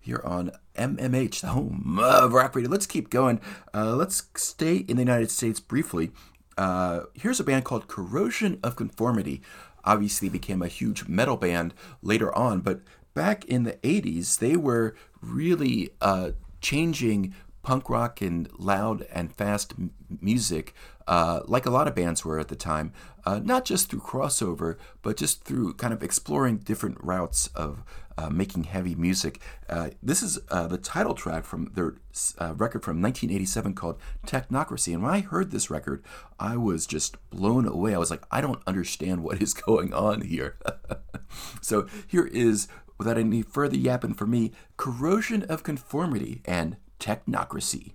here 0.10 0.22
on 0.26 0.52
MMH, 0.76 1.42
the 1.42 1.50
home 1.50 2.00
of 2.02 2.34
rock 2.34 2.56
radio. 2.56 2.70
Let's 2.70 2.88
keep 2.88 3.12
going. 3.12 3.40
Uh, 3.76 3.96
let's 3.96 4.24
stay 4.36 4.78
in 4.78 4.98
the 4.98 5.04
United 5.04 5.30
States 5.30 5.60
briefly. 5.60 6.10
Uh, 6.58 7.02
here's 7.14 7.40
a 7.40 7.44
band 7.44 7.64
called 7.64 7.88
Corrosion 7.88 8.60
of 8.64 8.76
Conformity. 8.76 9.44
Obviously, 9.86 10.28
became 10.28 10.64
a 10.64 10.68
huge 10.68 11.08
metal 11.08 11.38
band 11.38 11.76
later 12.02 12.36
on, 12.36 12.62
but 12.62 12.82
back 13.14 13.46
in 13.46 13.64
the 13.64 13.74
80s, 13.74 14.40
they 14.40 14.56
were 14.56 14.96
really 15.22 15.92
uh, 16.02 16.32
changing 16.60 17.36
punk 17.62 17.88
rock 17.88 18.20
and 18.20 18.50
loud 18.58 19.06
and 19.14 19.32
fast 19.36 19.76
music, 20.22 20.74
uh, 21.08 21.42
like 21.46 21.68
a 21.68 21.70
lot 21.70 21.88
of 21.88 21.94
bands 21.94 22.26
were 22.26 22.40
at 22.40 22.48
the 22.48 22.56
time, 22.56 22.92
uh, 23.30 23.40
not 23.44 23.64
just 23.64 23.90
through 23.90 24.00
crossover, 24.00 24.76
but 25.04 25.16
just 25.16 25.44
through 25.44 25.74
kind 25.74 25.94
of 25.94 26.02
exploring 26.02 26.58
different 26.58 26.98
routes 27.04 27.46
of 27.56 27.84
uh, 28.18 28.28
making 28.32 28.64
heavy 28.64 28.96
music. 28.96 29.40
Uh, 29.70 29.90
this 30.02 30.24
is 30.24 30.40
uh, 30.50 30.66
the 30.66 30.80
title 30.80 31.14
track 31.14 31.46
from 31.46 31.72
their 31.76 31.94
uh, 32.40 32.56
record 32.56 32.84
from 32.84 33.00
1987 33.02 33.76
called 33.76 34.00
Technocracy. 34.26 34.94
And 34.94 35.04
when 35.04 35.14
I 35.14 35.20
heard 35.20 35.52
this 35.52 35.70
record, 35.70 36.04
I 36.40 36.58
was 36.58 36.88
just 36.88 37.18
blown 37.30 37.68
away. 37.68 37.94
I 37.94 38.00
was 38.00 38.10
like, 38.10 38.24
I 38.32 38.42
don't 38.42 38.64
understand 38.66 39.22
what 39.22 39.40
is 39.40 39.54
going 39.68 39.94
on 39.94 40.22
here. 40.22 40.58
so 41.62 41.86
here 42.08 42.26
is, 42.26 42.68
without 42.98 43.20
any 43.20 43.44
further 43.44 43.78
yapping 43.78 44.16
for 44.16 44.26
me, 44.26 44.54
Corrosion 44.76 45.44
of 45.44 45.62
Conformity 45.62 46.42
and 46.46 46.78
Technocracy. 47.00 47.92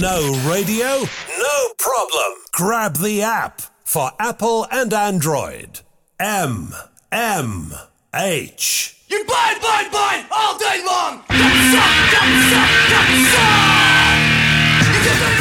No 0.00 0.32
radio? 0.48 0.86
No 1.38 1.74
problem. 1.78 2.32
Grab 2.52 2.96
the 2.96 3.20
app 3.20 3.60
for 3.84 4.10
Apple 4.18 4.66
and 4.70 4.94
Android. 4.94 5.80
M 6.18 6.72
M 7.12 7.74
H. 8.14 8.96
You 9.08 9.22
blind, 9.26 9.60
blind, 9.60 9.90
blind 9.90 10.26
all 10.30 10.56
day 10.58 10.82
long. 10.86 11.22
Don't 11.28 11.52
suck, 11.68 12.12
don't 12.16 12.40
suck, 12.48 12.70
don't 12.88 13.26
suck. 13.28 14.16
You 14.88 15.00
just 15.04 15.20
don't 15.20 15.36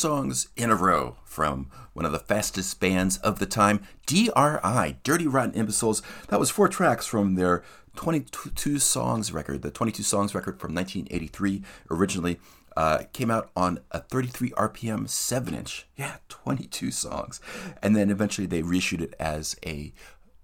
songs 0.04 0.50
in 0.58 0.70
a 0.70 0.76
row 0.76 1.16
from 1.24 1.70
one 1.94 2.06
of 2.06 2.12
the 2.12 2.20
fastest 2.20 2.78
bands 2.82 3.16
of 3.20 3.40
the 3.40 3.46
time, 3.46 3.80
DRI, 4.06 4.98
Dirty 5.02 5.28
Rotten 5.28 5.54
Imbeciles. 5.54 6.02
That 6.28 6.42
was 6.42 6.50
four 6.50 6.68
tracks 6.68 7.06
from 7.06 7.36
their 7.36 7.64
22 7.96 8.80
songs 8.80 9.32
record, 9.32 9.62
the 9.62 9.72
22 9.72 10.04
songs 10.04 10.36
record 10.36 10.60
from 10.60 10.76
1983 10.76 11.64
originally. 11.90 12.38
Uh, 12.76 13.04
came 13.14 13.32
out 13.32 13.50
on 13.56 13.80
a 13.92 14.00
33 14.02 14.50
RPM 14.50 15.08
7 15.08 15.54
inch. 15.54 15.88
Yeah, 15.96 16.16
22 16.28 16.92
songs. 16.92 17.40
And 17.82 17.96
then 17.96 18.10
eventually 18.10 18.46
they 18.46 18.62
reissued 18.62 19.00
it 19.00 19.14
as 19.18 19.56
a 19.66 19.94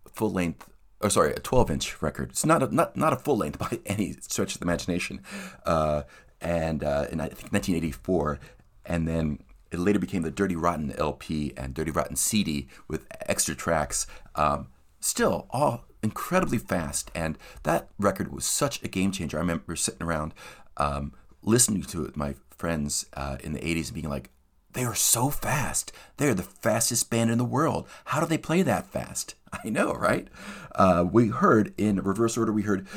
full 0.09 0.31
length 0.31 0.69
or 1.01 1.09
sorry, 1.09 1.33
a 1.33 1.39
12 1.39 1.69
inch 1.69 2.01
record. 2.01 2.29
It's 2.29 2.45
not 2.45 2.63
a, 2.63 2.73
not 2.73 2.95
not 2.95 3.11
a 3.11 3.17
full 3.17 3.35
length 3.35 3.59
by 3.69 3.79
any 3.85 4.13
stretch 4.21 4.53
of 4.53 4.61
the 4.61 4.65
imagination. 4.65 5.21
Uh, 5.65 6.03
and 6.39 6.81
uh, 6.81 7.07
in 7.11 7.19
I 7.19 7.27
think 7.27 7.51
1984, 7.51 8.39
and 8.85 9.05
then 9.05 9.39
it 9.71 9.79
later 9.79 9.99
became 9.99 10.23
the 10.23 10.31
Dirty 10.31 10.55
Rotten 10.55 10.91
LP 10.97 11.53
and 11.55 11.73
Dirty 11.73 11.91
Rotten 11.91 12.15
CD 12.15 12.67
with 12.87 13.05
extra 13.27 13.55
tracks. 13.55 14.07
Um, 14.35 14.67
still, 14.99 15.47
all 15.51 15.85
incredibly 16.01 16.57
fast, 16.57 17.11
and 17.13 17.37
that 17.63 17.89
record 17.97 18.31
was 18.31 18.45
such 18.45 18.81
a 18.83 18.87
game 18.87 19.11
changer. 19.11 19.37
I 19.37 19.41
remember 19.41 19.75
sitting 19.75 20.03
around 20.03 20.33
um, 20.77 21.13
listening 21.43 21.83
to 21.83 22.01
it 22.01 22.07
with 22.07 22.17
my 22.17 22.35
friends 22.49 23.05
uh, 23.13 23.37
in 23.43 23.53
the 23.53 23.59
80s 23.59 23.87
and 23.87 23.93
being 23.93 24.09
like, 24.09 24.29
they 24.73 24.83
are 24.83 24.95
so 24.95 25.29
fast. 25.29 25.91
They're 26.17 26.33
the 26.33 26.43
fastest 26.43 27.09
band 27.09 27.31
in 27.31 27.37
the 27.37 27.45
world. 27.45 27.87
How 28.05 28.19
do 28.19 28.27
they 28.27 28.37
play 28.37 28.61
that 28.61 28.87
fast? 28.87 29.35
I 29.63 29.69
know, 29.69 29.93
right? 29.93 30.27
Uh, 30.75 31.05
we 31.11 31.29
heard 31.29 31.73
in 31.77 31.97
reverse 32.01 32.37
order, 32.37 32.51
we 32.51 32.63
heard 32.63 32.87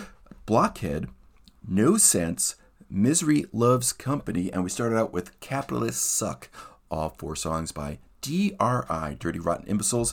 Blockhead, 0.44 1.08
No 1.66 1.96
Sense, 1.96 2.56
Misery 2.94 3.46
Loves 3.52 3.90
Company, 3.94 4.52
and 4.52 4.62
we 4.62 4.68
started 4.68 4.98
out 4.98 5.14
with 5.14 5.40
Capitalists 5.40 6.02
Suck, 6.02 6.50
all 6.90 7.08
four 7.08 7.34
songs 7.34 7.72
by 7.72 7.98
DRI, 8.20 9.16
Dirty 9.18 9.38
Rotten 9.38 9.66
Imbeciles, 9.66 10.12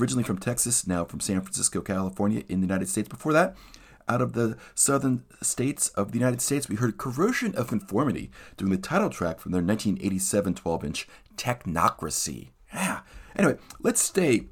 originally 0.00 0.24
from 0.24 0.38
Texas, 0.38 0.86
now 0.86 1.04
from 1.04 1.20
San 1.20 1.42
Francisco, 1.42 1.82
California, 1.82 2.42
in 2.48 2.60
the 2.60 2.66
United 2.66 2.88
States. 2.88 3.06
Before 3.06 3.34
that, 3.34 3.54
out 4.08 4.22
of 4.22 4.32
the 4.32 4.56
southern 4.74 5.24
states 5.42 5.90
of 5.90 6.12
the 6.12 6.18
United 6.18 6.40
States, 6.40 6.70
we 6.70 6.76
heard 6.76 6.96
Corrosion 6.96 7.54
of 7.54 7.68
Conformity 7.68 8.30
doing 8.56 8.72
the 8.72 8.78
title 8.78 9.10
track 9.10 9.38
from 9.38 9.52
their 9.52 9.62
1987 9.62 10.54
12 10.54 10.84
inch 10.84 11.08
Technocracy. 11.36 12.48
Yeah. 12.72 13.00
Anyway, 13.36 13.58
let's 13.80 14.00
stay 14.00 14.46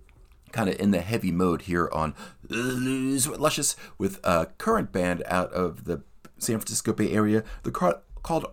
kind 0.52 0.68
of 0.68 0.78
in 0.78 0.90
the 0.90 1.00
heavy 1.00 1.32
mode 1.32 1.62
here 1.62 1.88
on 1.92 2.14
Luscious 2.50 3.74
with 3.96 4.20
a 4.22 4.48
current 4.58 4.92
band 4.92 5.22
out 5.26 5.50
of 5.52 5.84
the 5.84 6.02
San 6.44 6.58
Francisco 6.58 6.92
Bay 6.92 7.10
Area. 7.10 7.42
They're 7.62 7.72
called, 7.72 8.00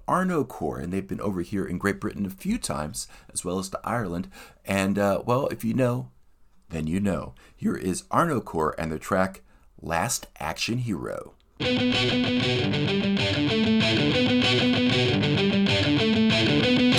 Arnocorps, 0.08 0.84
and 0.84 0.92
they've 0.92 1.08
been 1.08 1.22
over 1.22 1.42
here 1.42 1.66
in 1.66 1.78
Great 1.78 2.00
Britain 2.02 2.26
a 2.26 2.30
few 2.30 2.58
times, 2.58 3.08
as 3.32 3.46
well 3.46 3.60
as 3.60 3.70
to 3.70 3.80
Ireland. 3.84 4.30
And, 4.66 4.98
uh, 4.98 5.22
well, 5.26 5.48
if 5.48 5.64
you 5.64 5.74
know, 5.74 6.10
then 6.70 6.88
you 6.88 7.00
know. 7.00 7.36
Here 7.56 7.76
is 7.76 8.04
Arnocorps 8.04 8.76
and 8.78 8.92
their 8.92 9.00
track 9.00 9.42
Last 9.82 10.28
Action 10.40 10.80
Hero. 10.80 11.34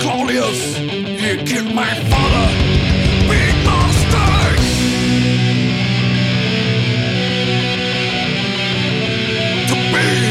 Claudius, 0.01 0.79
you 0.79 1.37
killed 1.45 1.73
my 1.75 1.93
father. 2.09 2.51
Big. 3.27 3.53
To 9.67 9.75
be 9.93 10.22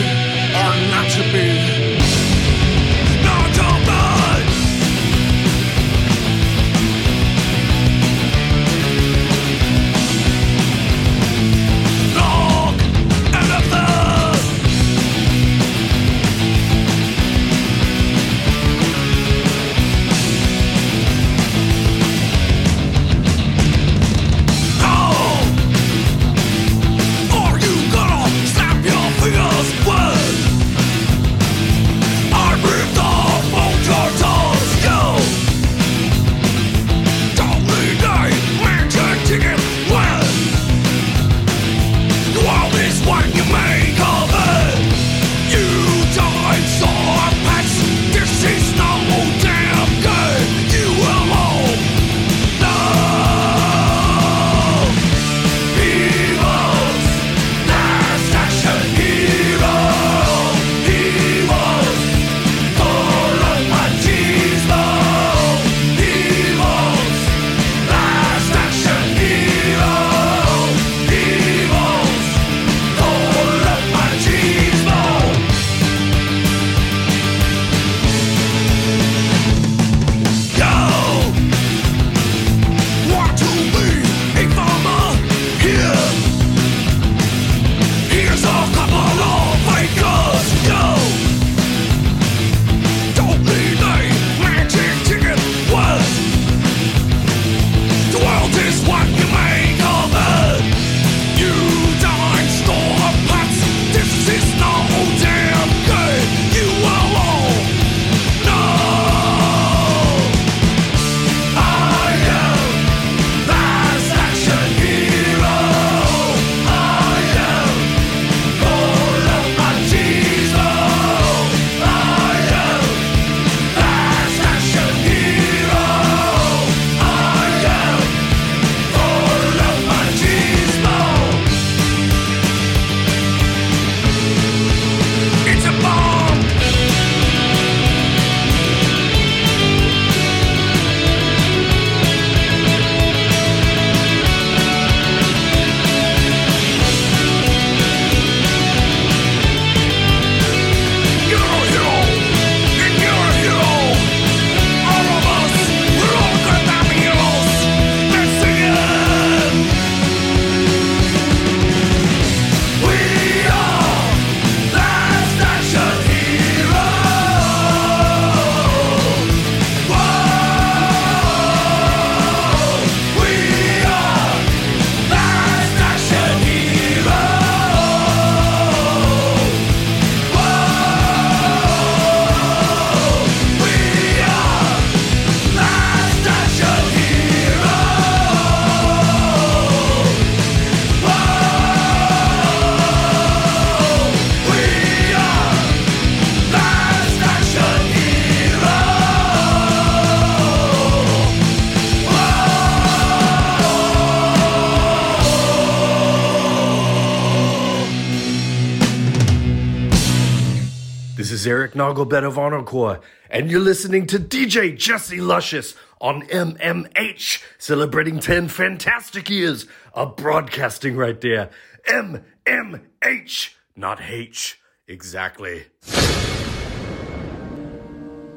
Eric 211.74 211.96
Nagelbett 211.96 212.24
of 212.24 212.34
Arnocorps, 212.34 213.00
and 213.30 213.50
you're 213.50 213.60
listening 213.60 214.06
to 214.08 214.18
DJ 214.18 214.76
Jesse 214.76 215.20
Luscious 215.20 215.74
on 216.00 216.22
MMH, 216.26 217.42
celebrating 217.58 218.18
10 218.18 218.48
fantastic 218.48 219.30
years 219.30 219.66
of 219.94 220.16
broadcasting 220.16 220.96
right 220.96 221.20
there. 221.20 221.50
MMH, 221.86 223.54
not 223.76 224.00
H. 224.02 224.60
Exactly. 224.86 225.64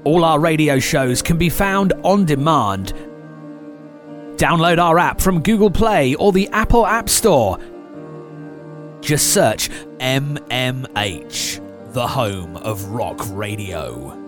All 0.03 0.23
our 0.23 0.39
radio 0.39 0.79
shows 0.79 1.21
can 1.21 1.38
be 1.38 1.49
found 1.49 1.93
on 2.03 2.25
demand. 2.25 2.93
Download 4.38 4.77
our 4.77 4.99
app 4.99 5.19
from 5.19 5.41
Google 5.41 5.71
Play 5.71 6.15
or 6.15 6.31
the 6.31 6.47
Apple 6.49 6.86
App 6.86 7.09
Store. 7.09 7.57
Just 9.01 9.33
search 9.33 9.69
MMH, 9.99 11.59
the 11.96 12.06
home 12.06 12.58
of 12.58 12.84
rock 12.88 13.22
radio. 13.30 14.24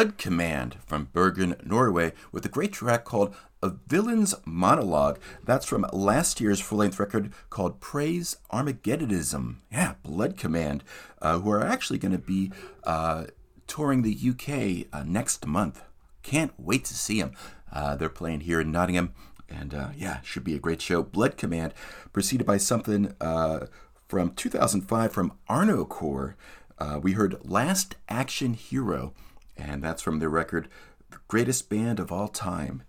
Blood 0.00 0.16
Command 0.16 0.78
from 0.86 1.10
Bergen, 1.12 1.56
Norway, 1.62 2.14
with 2.32 2.46
a 2.46 2.48
great 2.48 2.72
track 2.72 3.04
called 3.04 3.36
A 3.62 3.68
Villain's 3.86 4.34
Monologue. 4.46 5.18
That's 5.44 5.66
from 5.66 5.84
last 5.92 6.40
year's 6.40 6.58
full 6.58 6.78
length 6.78 6.98
record 6.98 7.34
called 7.50 7.80
Praise 7.80 8.38
Armageddonism. 8.50 9.56
Yeah, 9.70 9.96
Blood 10.02 10.38
Command, 10.38 10.84
uh, 11.20 11.40
who 11.40 11.50
are 11.50 11.62
actually 11.62 11.98
going 11.98 12.12
to 12.12 12.18
be 12.18 12.50
uh, 12.84 13.24
touring 13.66 14.00
the 14.00 14.16
UK 14.16 14.88
uh, 14.90 15.04
next 15.04 15.46
month. 15.46 15.82
Can't 16.22 16.54
wait 16.56 16.86
to 16.86 16.94
see 16.94 17.20
them. 17.20 17.32
Uh, 17.70 17.94
they're 17.94 18.08
playing 18.08 18.40
here 18.40 18.62
in 18.62 18.72
Nottingham, 18.72 19.12
and 19.50 19.74
uh, 19.74 19.88
yeah, 19.94 20.22
should 20.22 20.44
be 20.44 20.54
a 20.54 20.58
great 20.58 20.80
show. 20.80 21.02
Blood 21.02 21.36
Command, 21.36 21.74
preceded 22.14 22.46
by 22.46 22.56
something 22.56 23.14
uh, 23.20 23.66
from 24.08 24.32
2005 24.32 25.12
from 25.12 25.34
Arnocorps. 25.50 26.36
Uh, 26.78 26.98
we 27.02 27.12
heard 27.12 27.36
Last 27.44 27.96
Action 28.08 28.54
Hero, 28.54 29.12
and 29.60 29.82
that's 29.82 30.02
from 30.02 30.18
their 30.18 30.28
record 30.28 30.68
The 31.10 31.18
Greatest 31.28 31.68
Band 31.68 32.00
of 32.00 32.10
All 32.10 32.28
Time. 32.28 32.82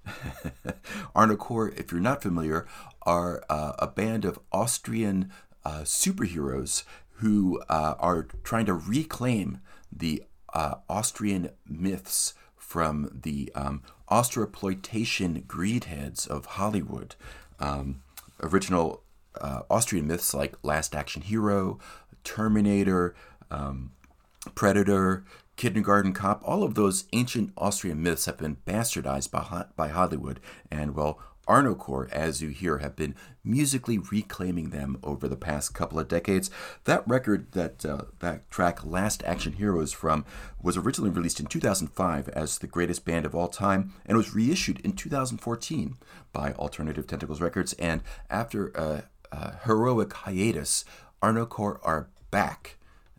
Arnocorps, 1.15 1.79
if 1.79 1.91
you're 1.91 2.01
not 2.01 2.21
familiar, 2.21 2.67
are 3.03 3.43
uh, 3.49 3.73
a 3.79 3.87
band 3.87 4.25
of 4.25 4.39
Austrian 4.51 5.31
uh, 5.65 5.81
superheroes 5.81 6.83
who 7.15 7.61
uh, 7.69 7.95
are 7.99 8.27
trying 8.43 8.65
to 8.65 8.73
reclaim 8.73 9.59
the 9.91 10.23
uh, 10.53 10.75
Austrian 10.89 11.49
myths 11.67 12.33
from 12.55 13.19
the 13.23 13.51
um, 13.53 13.81
Austroploitation 14.09 15.45
greedheads 15.45 16.27
of 16.27 16.45
Hollywood. 16.45 17.15
Um, 17.59 18.01
original 18.41 19.03
uh, 19.39 19.61
Austrian 19.69 20.07
myths 20.07 20.33
like 20.33 20.55
Last 20.63 20.95
Action 20.95 21.21
Hero, 21.21 21.79
Terminator, 22.23 23.15
um, 23.49 23.91
Predator, 24.55 25.23
Kindergarten 25.61 26.11
Cop, 26.11 26.41
all 26.43 26.63
of 26.63 26.73
those 26.73 27.05
ancient 27.13 27.53
Austrian 27.55 28.01
myths 28.01 28.25
have 28.25 28.39
been 28.39 28.57
bastardized 28.65 29.29
by, 29.29 29.65
by 29.75 29.89
Hollywood, 29.89 30.39
and 30.71 30.95
well, 30.95 31.19
Arnocorps, 31.47 32.11
as 32.11 32.41
you 32.41 32.49
hear, 32.49 32.79
have 32.79 32.95
been 32.95 33.13
musically 33.43 33.99
reclaiming 33.99 34.71
them 34.71 34.97
over 35.03 35.27
the 35.27 35.35
past 35.35 35.75
couple 35.75 35.99
of 35.99 36.07
decades. 36.07 36.49
That 36.85 37.07
record, 37.07 37.51
that 37.51 37.85
uh, 37.85 38.05
that 38.21 38.49
track, 38.49 38.83
"Last 38.83 39.21
Action 39.23 39.53
Heroes" 39.53 39.91
from, 39.91 40.25
was 40.59 40.77
originally 40.77 41.11
released 41.11 41.39
in 41.39 41.45
2005 41.45 42.29
as 42.29 42.57
the 42.57 42.65
greatest 42.65 43.05
band 43.05 43.27
of 43.27 43.35
all 43.35 43.47
time, 43.47 43.93
and 44.07 44.17
was 44.17 44.33
reissued 44.33 44.79
in 44.79 44.93
2014 44.93 45.95
by 46.33 46.53
Alternative 46.53 47.05
Tentacles 47.05 47.39
Records. 47.39 47.73
And 47.73 48.01
after 48.31 48.69
a, 48.69 49.03
a 49.31 49.57
heroic 49.65 50.11
hiatus, 50.11 50.85
Arnocorps 51.21 51.81
are 51.83 52.07
back 52.31 52.77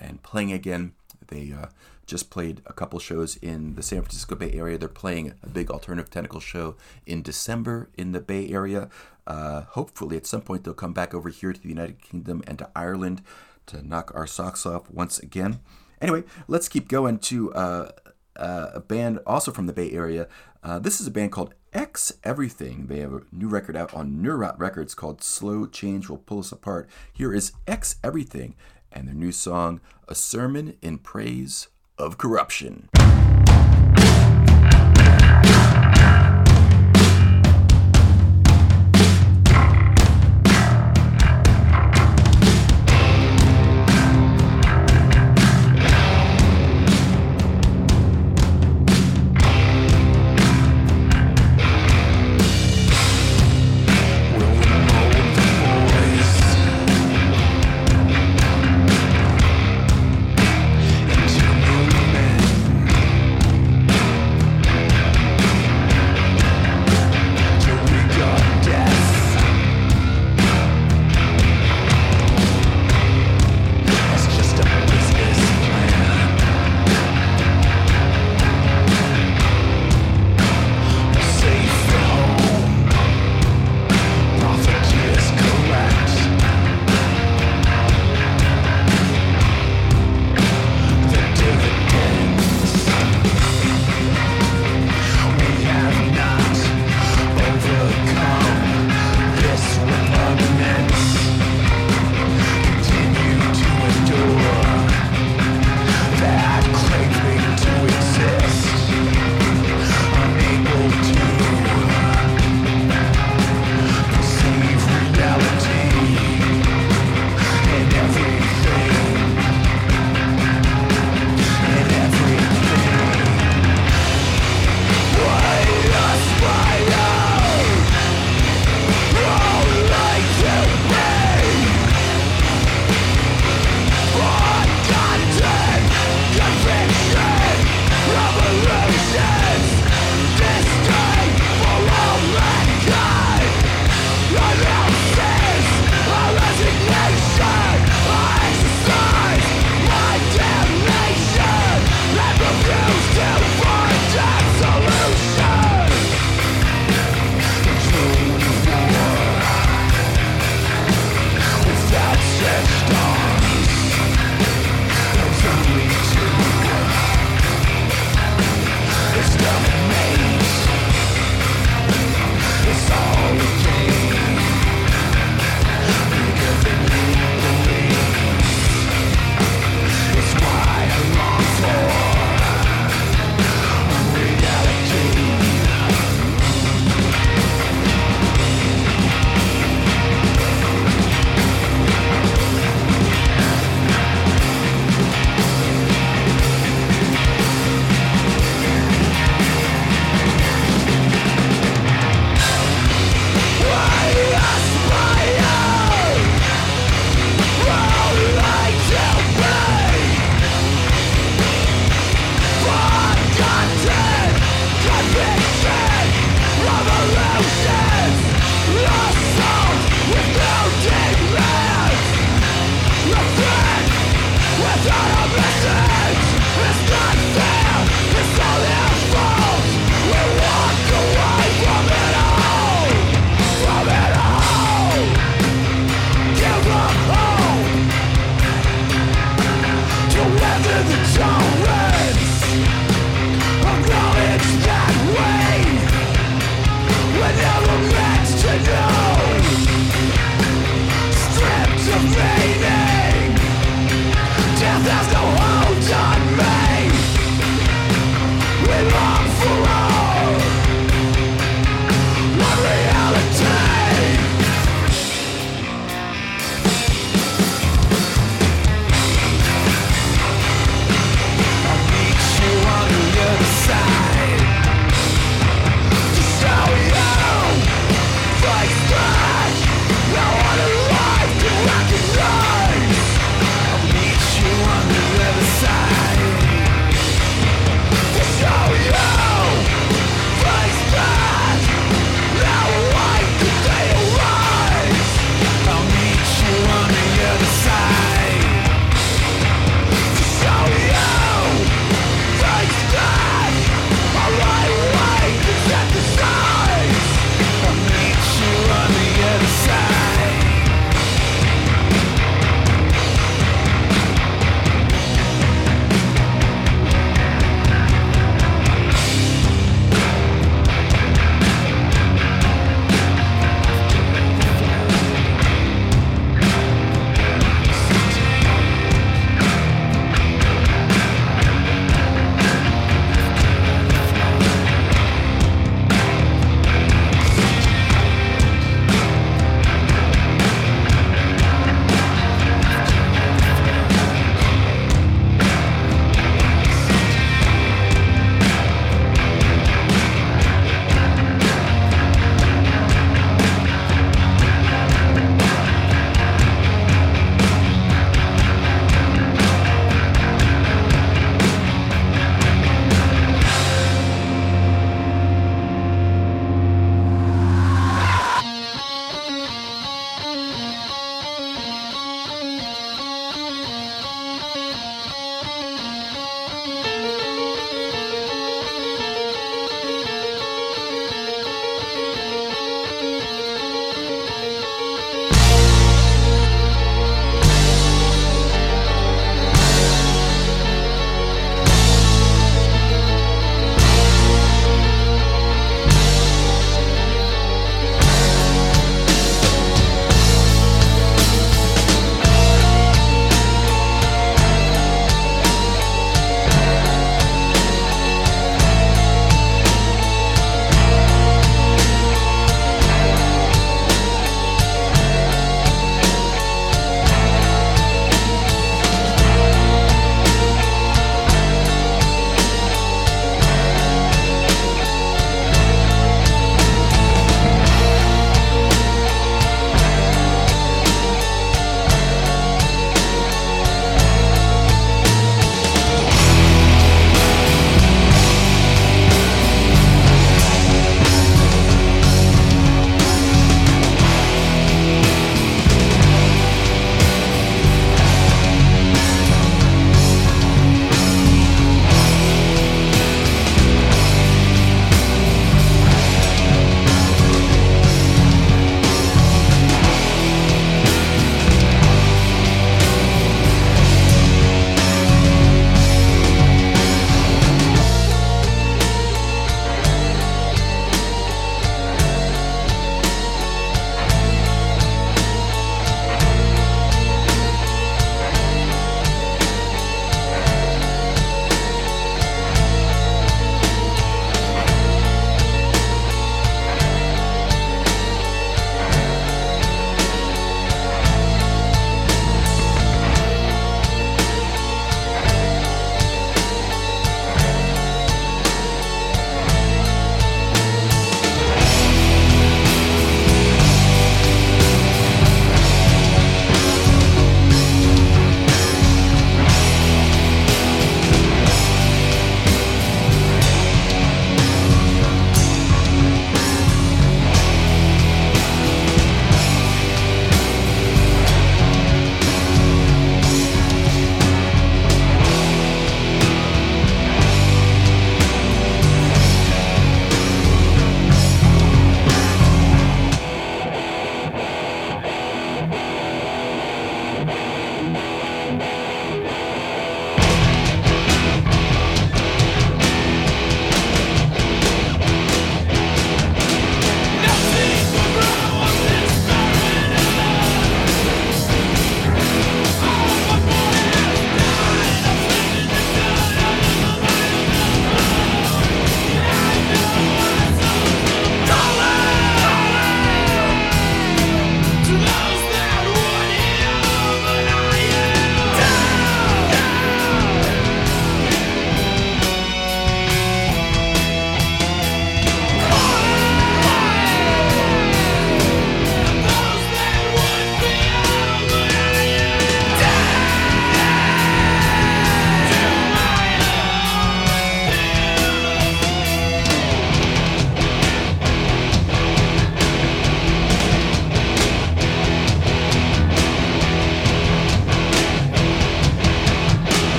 and 0.00 0.20
playing 0.24 0.50
again. 0.50 0.94
They 1.28 1.52
uh, 1.52 1.66
just 2.06 2.30
played 2.30 2.62
a 2.66 2.72
couple 2.72 2.98
shows 2.98 3.36
in 3.36 3.74
the 3.74 3.82
San 3.82 4.02
Francisco 4.02 4.34
Bay 4.34 4.52
Area. 4.52 4.78
They're 4.78 4.88
playing 4.88 5.34
a 5.42 5.48
big 5.48 5.70
alternative 5.70 6.10
tentacle 6.10 6.40
show 6.40 6.76
in 7.06 7.22
December 7.22 7.90
in 7.96 8.12
the 8.12 8.20
Bay 8.20 8.48
Area. 8.48 8.88
Uh, 9.26 9.62
hopefully, 9.62 10.16
at 10.16 10.26
some 10.26 10.42
point, 10.42 10.64
they'll 10.64 10.74
come 10.74 10.92
back 10.92 11.14
over 11.14 11.28
here 11.28 11.52
to 11.52 11.60
the 11.60 11.68
United 11.68 12.00
Kingdom 12.00 12.42
and 12.46 12.58
to 12.58 12.70
Ireland 12.76 13.22
to 13.66 13.86
knock 13.86 14.12
our 14.14 14.26
socks 14.26 14.66
off 14.66 14.90
once 14.90 15.18
again. 15.18 15.60
Anyway, 16.00 16.24
let's 16.48 16.68
keep 16.68 16.88
going 16.88 17.18
to 17.18 17.52
uh, 17.54 17.90
uh, 18.36 18.70
a 18.74 18.80
band 18.80 19.20
also 19.26 19.50
from 19.50 19.66
the 19.66 19.72
Bay 19.72 19.90
Area. 19.92 20.28
Uh, 20.62 20.78
this 20.78 21.00
is 21.00 21.06
a 21.06 21.10
band 21.10 21.32
called 21.32 21.54
Ex 21.72 22.12
Everything. 22.22 22.86
They 22.86 23.00
have 23.00 23.12
a 23.12 23.22
new 23.32 23.48
record 23.48 23.76
out 23.76 23.94
on 23.94 24.22
Neurot 24.22 24.58
Records 24.58 24.94
called 24.94 25.22
Slow 25.22 25.66
Change 25.66 26.08
Will 26.08 26.18
Pull 26.18 26.40
Us 26.40 26.52
Apart. 26.52 26.88
Here 27.12 27.32
is 27.32 27.52
Ex 27.66 27.96
Everything 28.02 28.54
and 28.92 29.08
their 29.08 29.14
new 29.14 29.32
song, 29.32 29.80
A 30.08 30.14
Sermon 30.14 30.76
in 30.80 30.98
Praise 30.98 31.68
of 31.98 32.18
Corruption. 32.18 32.88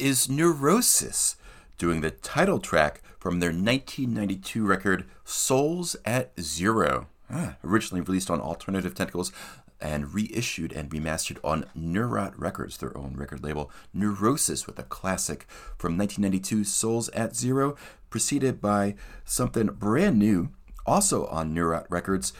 Is 0.00 0.30
Neurosis 0.30 1.36
doing 1.76 2.00
the 2.00 2.10
title 2.10 2.58
track 2.58 3.02
from 3.18 3.38
their 3.38 3.50
1992 3.50 4.64
record 4.64 5.04
Souls 5.24 5.94
at 6.06 6.32
Zero. 6.40 7.06
Ah, 7.30 7.56
originally 7.62 8.00
released 8.00 8.30
on 8.30 8.40
Alternative 8.40 8.94
Tentacles 8.94 9.30
and 9.78 10.14
reissued 10.14 10.72
and 10.72 10.90
remastered 10.90 11.38
on 11.44 11.66
Neurot 11.76 12.32
Records, 12.36 12.78
their 12.78 12.96
own 12.96 13.14
record 13.14 13.44
label. 13.44 13.70
Neurosis 13.92 14.66
with 14.66 14.78
a 14.78 14.84
classic 14.84 15.46
from 15.76 15.98
1992 15.98 16.64
Souls 16.64 17.10
at 17.10 17.36
Zero, 17.36 17.76
preceded 18.08 18.60
by 18.60 18.94
something 19.24 19.66
brand 19.66 20.18
new, 20.18 20.48
also 20.86 21.26
on 21.26 21.54
Neurot 21.54 21.86
Records, 21.90 22.32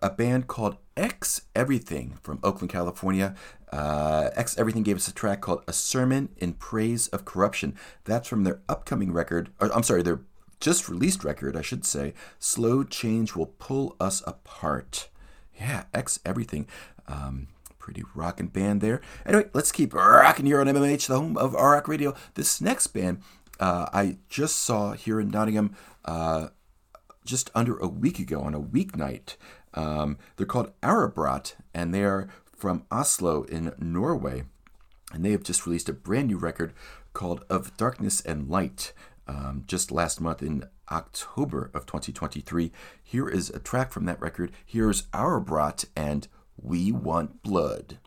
a 0.00 0.10
band 0.10 0.46
called 0.46 0.76
Ex 0.96 1.42
Everything 1.54 2.18
from 2.22 2.38
Oakland, 2.42 2.70
California. 2.70 3.34
Uh, 3.70 4.30
Ex 4.34 4.56
Everything 4.58 4.82
gave 4.82 4.96
us 4.96 5.08
a 5.08 5.14
track 5.14 5.40
called 5.40 5.62
A 5.66 5.72
Sermon 5.72 6.28
in 6.38 6.54
Praise 6.54 7.08
of 7.08 7.24
Corruption. 7.24 7.76
That's 8.04 8.28
from 8.28 8.44
their 8.44 8.60
upcoming 8.68 9.12
record, 9.12 9.50
or, 9.60 9.74
I'm 9.74 9.82
sorry, 9.82 10.02
their 10.02 10.20
just 10.60 10.88
released 10.88 11.24
record, 11.24 11.56
I 11.56 11.62
should 11.62 11.84
say. 11.84 12.14
Slow 12.38 12.84
Change 12.84 13.34
Will 13.34 13.46
Pull 13.58 13.96
Us 13.98 14.22
Apart. 14.26 15.08
Yeah, 15.58 15.84
Ex 15.92 16.20
Everything. 16.24 16.66
Um, 17.08 17.48
pretty 17.78 18.04
rocking 18.14 18.46
band 18.46 18.80
there. 18.80 19.00
Anyway, 19.26 19.50
let's 19.52 19.72
keep 19.72 19.92
rocking 19.92 20.46
here 20.46 20.60
on 20.60 20.68
MMH, 20.68 21.08
the 21.08 21.16
home 21.18 21.36
of 21.36 21.54
ROC 21.54 21.88
Radio. 21.88 22.14
This 22.34 22.60
next 22.60 22.88
band 22.88 23.22
uh, 23.62 23.88
I 23.92 24.18
just 24.28 24.56
saw 24.56 24.92
here 24.92 25.20
in 25.20 25.28
Nottingham 25.28 25.74
uh, 26.04 26.48
just 27.24 27.50
under 27.54 27.78
a 27.78 27.86
week 27.86 28.18
ago 28.18 28.40
on 28.40 28.54
a 28.54 28.60
weeknight. 28.60 29.36
Um, 29.74 30.18
they're 30.36 30.46
called 30.46 30.72
Årabrot, 30.82 31.54
and 31.74 31.94
they 31.94 32.04
are 32.04 32.28
from 32.44 32.84
Oslo 32.90 33.44
in 33.44 33.72
Norway. 33.78 34.44
And 35.12 35.24
they 35.24 35.32
have 35.32 35.42
just 35.42 35.66
released 35.66 35.88
a 35.88 35.92
brand 35.92 36.28
new 36.28 36.38
record 36.38 36.72
called 37.12 37.44
Of 37.50 37.76
Darkness 37.76 38.20
and 38.20 38.48
Light 38.48 38.92
um, 39.26 39.64
just 39.66 39.90
last 39.90 40.20
month 40.20 40.42
in 40.42 40.64
October 40.90 41.70
of 41.74 41.86
2023. 41.86 42.72
Here 43.02 43.28
is 43.28 43.50
a 43.50 43.58
track 43.58 43.92
from 43.92 44.04
that 44.06 44.20
record. 44.20 44.52
Here's 44.64 45.02
Årabrot 45.08 45.86
and 45.96 46.28
We 46.60 46.92
Want 46.92 47.42
Blood. 47.42 47.98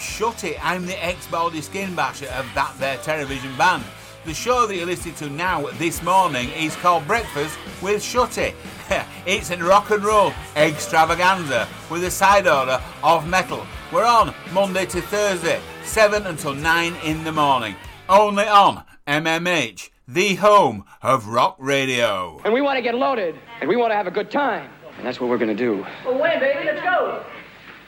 My 0.00 0.06
name's 0.06 0.18
Shutty. 0.18 0.58
I'm 0.62 0.86
the 0.86 1.04
ex-Baldy 1.04 1.60
Skin 1.60 1.94
Basher 1.94 2.28
of 2.28 2.46
that 2.54 2.74
there 2.78 2.96
television 2.98 3.54
band. 3.58 3.84
The 4.24 4.32
show 4.32 4.66
that 4.66 4.74
you're 4.74 4.86
listening 4.86 5.14
to 5.16 5.28
now 5.28 5.66
this 5.72 6.02
morning 6.02 6.48
is 6.52 6.74
called 6.76 7.06
Breakfast 7.06 7.58
with 7.82 8.02
Shutty. 8.02 8.54
it's 9.26 9.50
a 9.50 9.58
rock 9.58 9.90
and 9.90 10.02
roll 10.02 10.32
extravaganza 10.56 11.68
with 11.90 12.02
a 12.04 12.10
side 12.10 12.46
order 12.46 12.80
of 13.02 13.28
metal. 13.28 13.66
We're 13.92 14.06
on 14.06 14.34
Monday 14.54 14.86
to 14.86 15.02
Thursday, 15.02 15.60
7 15.84 16.26
until 16.26 16.54
9 16.54 16.94
in 17.04 17.22
the 17.22 17.32
morning. 17.32 17.76
Only 18.08 18.46
on 18.46 18.84
MMH, 19.06 19.90
the 20.08 20.36
home 20.36 20.86
of 21.02 21.26
rock 21.26 21.56
radio. 21.58 22.40
And 22.44 22.54
we 22.54 22.62
want 22.62 22.78
to 22.78 22.82
get 22.82 22.94
loaded, 22.94 23.34
and 23.60 23.68
we 23.68 23.76
want 23.76 23.90
to 23.90 23.96
have 23.96 24.06
a 24.06 24.10
good 24.10 24.30
time. 24.30 24.70
And 24.96 25.06
that's 25.06 25.20
what 25.20 25.28
we're 25.28 25.38
going 25.38 25.54
to 25.54 25.62
do. 25.62 25.84
Well, 26.06 26.18
when, 26.18 26.40
baby? 26.40 26.64
Let's 26.64 26.80
go. 26.80 27.22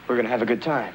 We're 0.08 0.16
going 0.16 0.26
to 0.26 0.30
have 0.30 0.42
a 0.42 0.46
good 0.46 0.60
time. 0.60 0.92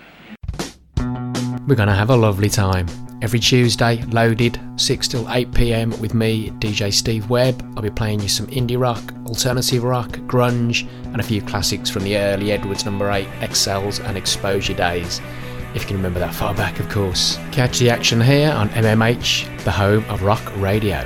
We're 1.68 1.76
going 1.76 1.90
to 1.90 1.96
have 1.96 2.12
a 2.12 2.16
lovely 2.16 2.50
time. 2.50 2.88
Every 3.22 3.40
Tuesday, 3.40 4.02
loaded, 4.04 4.58
6 4.78 5.08
till 5.10 5.30
8 5.30 5.54
pm 5.54 5.90
with 6.00 6.14
me, 6.14 6.50
DJ 6.52 6.94
Steve 6.94 7.30
Webb. 7.30 7.62
I'll 7.76 7.84
be 7.84 7.90
playing 7.90 8.22
you 8.22 8.30
some 8.30 8.48
indie 8.48 8.80
rock, 8.80 9.14
alternative 9.26 9.84
rock, 9.84 10.12
grunge, 10.28 10.88
and 11.08 11.20
a 11.20 11.24
few 11.24 11.42
classics 11.42 11.90
from 11.90 12.06
the 12.06 12.18
early 12.18 12.54
Edwards 12.54 12.86
number 12.86 13.12
8, 13.12 13.28
Excels, 13.42 14.00
and 14.00 14.18
Exposure 14.18 14.76
days. 14.76 15.20
If 15.76 15.82
you 15.82 15.88
can 15.88 15.98
remember 15.98 16.20
that 16.20 16.34
far 16.34 16.56
back, 16.56 16.80
of 16.80 16.88
course. 16.88 17.38
Catch 17.52 17.80
the 17.80 17.90
action 17.90 18.22
here 18.22 18.50
on 18.50 18.70
MMH, 18.70 19.66
the 19.66 19.72
home 19.72 20.06
of 20.06 20.24
rock 20.24 20.56
radio. 20.56 21.06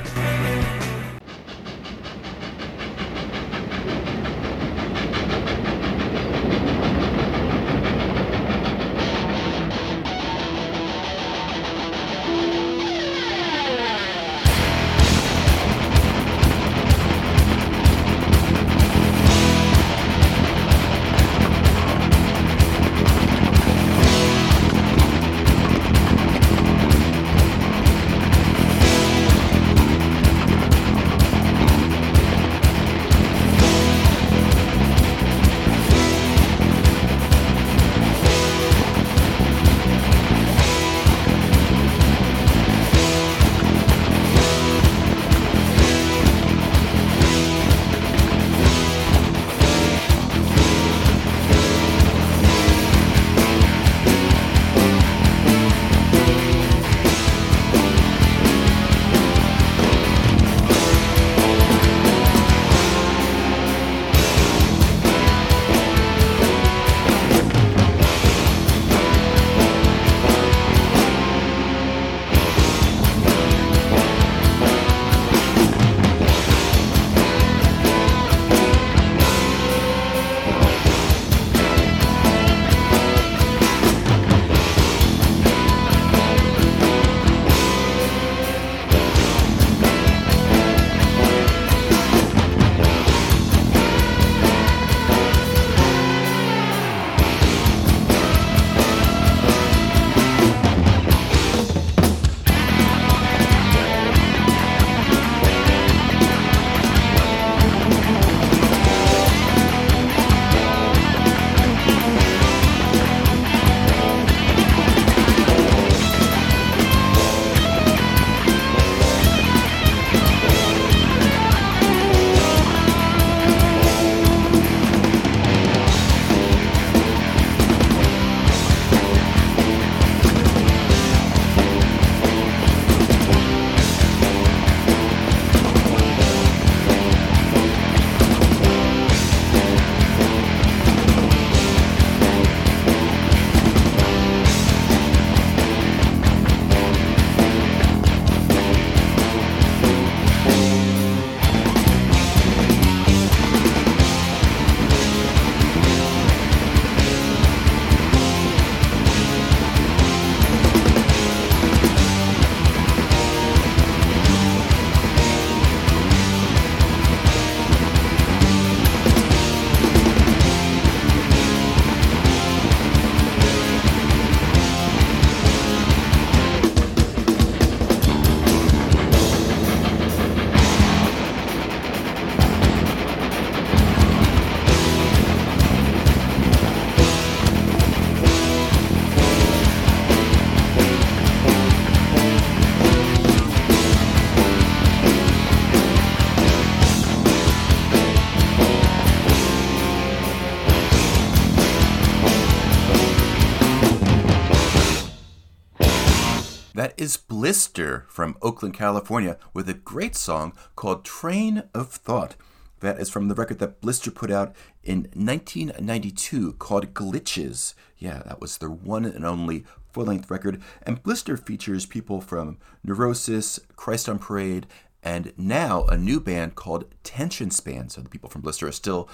Is 207.51 207.57
Blister 207.57 208.05
from 208.07 208.37
Oakland, 208.41 208.73
California, 208.73 209.37
with 209.53 209.67
a 209.67 209.73
great 209.73 210.15
song 210.15 210.53
called 210.77 211.03
Train 211.03 211.63
of 211.73 211.89
Thought. 211.89 212.37
That 212.79 212.97
is 212.97 213.09
from 213.09 213.27
the 213.27 213.35
record 213.35 213.59
that 213.59 213.81
Blister 213.81 214.09
put 214.09 214.31
out 214.31 214.55
in 214.85 215.09
1992 215.13 216.53
called 216.53 216.93
Glitches. 216.93 217.73
Yeah, 217.97 218.23
that 218.25 218.39
was 218.39 218.57
their 218.57 218.69
one 218.69 219.03
and 219.03 219.25
only 219.25 219.65
full 219.91 220.05
length 220.05 220.31
record. 220.31 220.61
And 220.83 221.03
Blister 221.03 221.35
features 221.35 221.85
people 221.85 222.21
from 222.21 222.57
Neurosis, 222.85 223.59
Christ 223.75 224.07
on 224.07 224.17
Parade, 224.17 224.65
and 225.03 225.33
now 225.35 225.83
a 225.87 225.97
new 225.97 226.21
band 226.21 226.55
called 226.55 226.85
Tension 227.03 227.51
Span. 227.51 227.89
So 227.89 227.99
the 227.99 228.07
people 228.07 228.29
from 228.29 228.43
Blister 228.43 228.69
are 228.69 228.71
still 228.71 229.09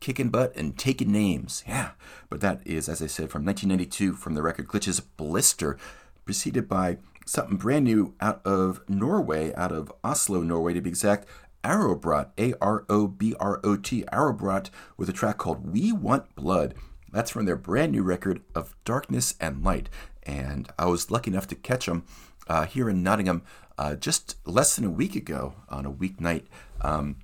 kicking 0.00 0.30
butt 0.30 0.52
and 0.56 0.76
taking 0.76 1.12
names. 1.12 1.62
Yeah. 1.64 1.90
But 2.28 2.40
that 2.40 2.60
is, 2.66 2.88
as 2.88 3.00
I 3.00 3.06
said, 3.06 3.30
from 3.30 3.44
1992 3.44 4.14
from 4.14 4.34
the 4.34 4.42
record 4.42 4.66
Glitches 4.66 5.00
Blister, 5.16 5.78
preceded 6.24 6.68
by 6.68 6.98
something 7.28 7.56
brand 7.56 7.84
new 7.84 8.14
out 8.20 8.40
of 8.44 8.80
Norway, 8.88 9.54
out 9.54 9.72
of 9.72 9.92
Oslo, 10.02 10.42
Norway 10.42 10.74
to 10.74 10.80
be 10.80 10.90
exact. 10.90 11.28
Årabrot, 11.64 12.30
A 12.38 12.54
R 12.60 12.84
O 12.88 13.08
B 13.08 13.34
R 13.38 13.60
O 13.62 13.76
T, 13.76 14.04
Årabrot, 14.12 14.70
with 14.96 15.08
a 15.08 15.12
track 15.12 15.38
called 15.38 15.72
We 15.72 15.92
Want 15.92 16.34
Blood. 16.34 16.74
That's 17.12 17.30
from 17.30 17.46
their 17.46 17.56
brand 17.56 17.92
new 17.92 18.02
record 18.02 18.42
of 18.54 18.74
Darkness 18.84 19.34
and 19.40 19.64
Light. 19.64 19.88
And 20.22 20.70
I 20.78 20.86
was 20.86 21.10
lucky 21.10 21.30
enough 21.30 21.48
to 21.48 21.54
catch 21.54 21.86
them 21.86 22.04
uh, 22.48 22.66
here 22.66 22.88
in 22.88 23.02
Nottingham 23.02 23.42
uh, 23.76 23.94
just 23.94 24.36
less 24.46 24.76
than 24.76 24.84
a 24.84 24.90
week 24.90 25.16
ago 25.16 25.54
on 25.68 25.86
a 25.86 25.92
weeknight 25.92 26.44
um, 26.80 27.16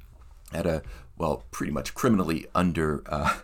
at 0.53 0.67
a 0.67 0.83
well, 1.17 1.45
pretty 1.53 1.73
much 1.73 1.95
criminally 1.95 2.47
under 2.55 3.03
uh, 3.07 3.37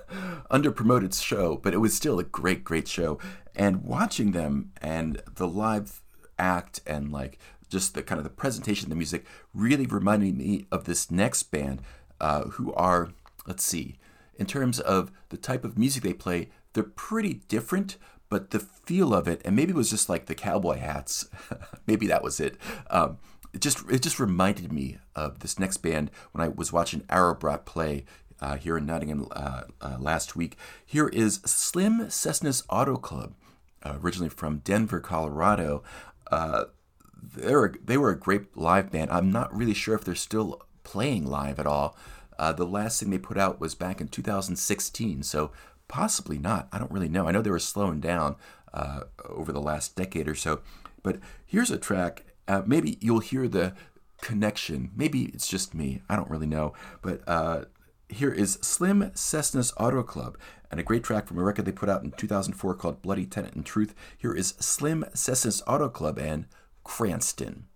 under 0.50 0.70
promoted 0.70 1.14
show, 1.14 1.56
but 1.56 1.74
it 1.74 1.78
was 1.78 1.94
still 1.94 2.18
a 2.18 2.24
great, 2.24 2.64
great 2.64 2.88
show. 2.88 3.18
And 3.54 3.84
watching 3.84 4.32
them 4.32 4.72
and 4.80 5.20
the 5.34 5.46
live 5.46 6.00
act 6.38 6.80
and 6.86 7.12
like 7.12 7.38
just 7.68 7.94
the 7.94 8.02
kind 8.02 8.18
of 8.18 8.24
the 8.24 8.30
presentation 8.30 8.86
of 8.86 8.90
the 8.90 8.96
music 8.96 9.24
really 9.54 9.86
reminded 9.86 10.36
me 10.36 10.66
of 10.70 10.84
this 10.84 11.10
next 11.10 11.44
band 11.44 11.82
uh, 12.20 12.44
who 12.44 12.72
are 12.74 13.10
let's 13.46 13.64
see 13.64 13.98
in 14.36 14.46
terms 14.46 14.80
of 14.80 15.10
the 15.28 15.36
type 15.36 15.64
of 15.64 15.78
music 15.78 16.02
they 16.02 16.12
play 16.12 16.48
they're 16.72 16.82
pretty 16.82 17.34
different 17.48 17.96
but 18.30 18.50
the 18.50 18.58
feel 18.58 19.14
of 19.14 19.26
it 19.26 19.40
and 19.44 19.54
maybe 19.54 19.70
it 19.70 19.76
was 19.76 19.90
just 19.90 20.08
like 20.08 20.26
the 20.26 20.34
cowboy 20.34 20.78
hats 20.78 21.28
maybe 21.86 22.06
that 22.06 22.22
was 22.22 22.40
it 22.40 22.56
um, 22.90 23.18
it 23.52 23.60
just 23.60 23.78
it 23.90 24.02
just 24.02 24.20
reminded 24.20 24.72
me 24.72 24.98
of 25.14 25.40
this 25.40 25.58
next 25.58 25.78
band 25.78 26.10
when 26.32 26.44
I 26.44 26.48
was 26.48 26.72
watching 26.72 27.00
Årabrot 27.02 27.64
play 27.64 28.04
uh, 28.40 28.56
here 28.56 28.76
in 28.76 28.86
Nottingham 28.86 29.26
uh, 29.32 29.62
uh, 29.80 29.96
last 29.98 30.36
week. 30.36 30.56
Here 30.84 31.08
is 31.08 31.40
Slim 31.44 32.06
Cessna's 32.06 32.62
Auto 32.68 32.96
Club, 32.96 33.34
uh, 33.82 33.96
originally 34.00 34.28
from 34.28 34.58
Denver, 34.58 35.00
Colorado. 35.00 35.82
Uh, 36.30 36.64
they're 37.20 37.74
they 37.84 37.96
were 37.96 38.10
a 38.10 38.18
great 38.18 38.56
live 38.56 38.90
band. 38.90 39.10
I'm 39.10 39.32
not 39.32 39.54
really 39.56 39.74
sure 39.74 39.94
if 39.94 40.04
they're 40.04 40.14
still 40.14 40.62
playing 40.84 41.26
live 41.26 41.58
at 41.58 41.66
all. 41.66 41.96
Uh, 42.38 42.52
the 42.52 42.66
last 42.66 43.00
thing 43.00 43.10
they 43.10 43.18
put 43.18 43.36
out 43.36 43.60
was 43.60 43.74
back 43.74 44.00
in 44.00 44.08
2016, 44.08 45.24
so 45.24 45.50
possibly 45.88 46.38
not. 46.38 46.68
I 46.72 46.78
don't 46.78 46.92
really 46.92 47.08
know. 47.08 47.26
I 47.26 47.32
know 47.32 47.42
they 47.42 47.50
were 47.50 47.58
slowing 47.58 48.00
down 48.00 48.36
over 49.24 49.50
the 49.50 49.60
last 49.60 49.96
decade 49.96 50.28
or 50.28 50.36
so. 50.36 50.60
But 51.02 51.18
here's 51.46 51.70
a 51.70 51.78
track 51.78 52.24
uh, 52.48 52.62
maybe 52.66 52.96
you'll 53.00 53.20
hear 53.20 53.46
the 53.46 53.74
connection. 54.22 54.90
Maybe 54.96 55.26
it's 55.26 55.46
just 55.46 55.74
me. 55.74 56.02
I 56.08 56.16
don't 56.16 56.30
really 56.30 56.46
know. 56.46 56.72
But 57.02 57.20
uh, 57.28 57.64
here 58.08 58.32
is 58.32 58.58
Slim 58.62 59.10
Cessna's 59.14 59.72
Auto 59.76 60.02
Club 60.02 60.38
and 60.70 60.80
a 60.80 60.82
great 60.82 61.04
track 61.04 61.26
from 61.26 61.38
a 61.38 61.42
record 61.42 61.64
they 61.64 61.72
put 61.72 61.88
out 61.88 62.02
in 62.02 62.10
2004 62.12 62.74
called 62.74 63.02
Bloudy 63.02 63.26
Tenent 63.26 63.54
and 63.54 63.64
Truth. 63.64 63.94
Here 64.16 64.32
is 64.32 64.54
Slim 64.58 65.04
Cessna's 65.14 65.62
Auto 65.66 65.88
Club 65.88 66.18
and 66.18 66.46
Cranston. 66.84 67.66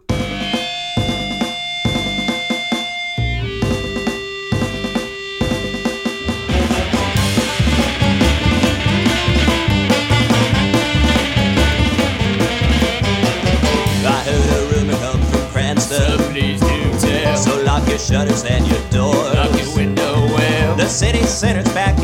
I 14.05 14.25
heard 14.25 14.51
a 14.51 14.77
rumor 14.77 14.95
come 14.95 15.23
from 15.23 15.51
Cranston. 15.51 16.19
So 16.19 16.31
Please 16.31 16.61
do 16.61 16.99
tell. 16.99 17.37
So 17.37 17.63
lock 17.63 17.87
your 17.89 17.99
shutters 17.99 18.45
and 18.45 18.67
your 18.67 18.81
doors. 18.91 19.32
Center 21.33 21.63
the 21.63 21.73
back 21.73 22.02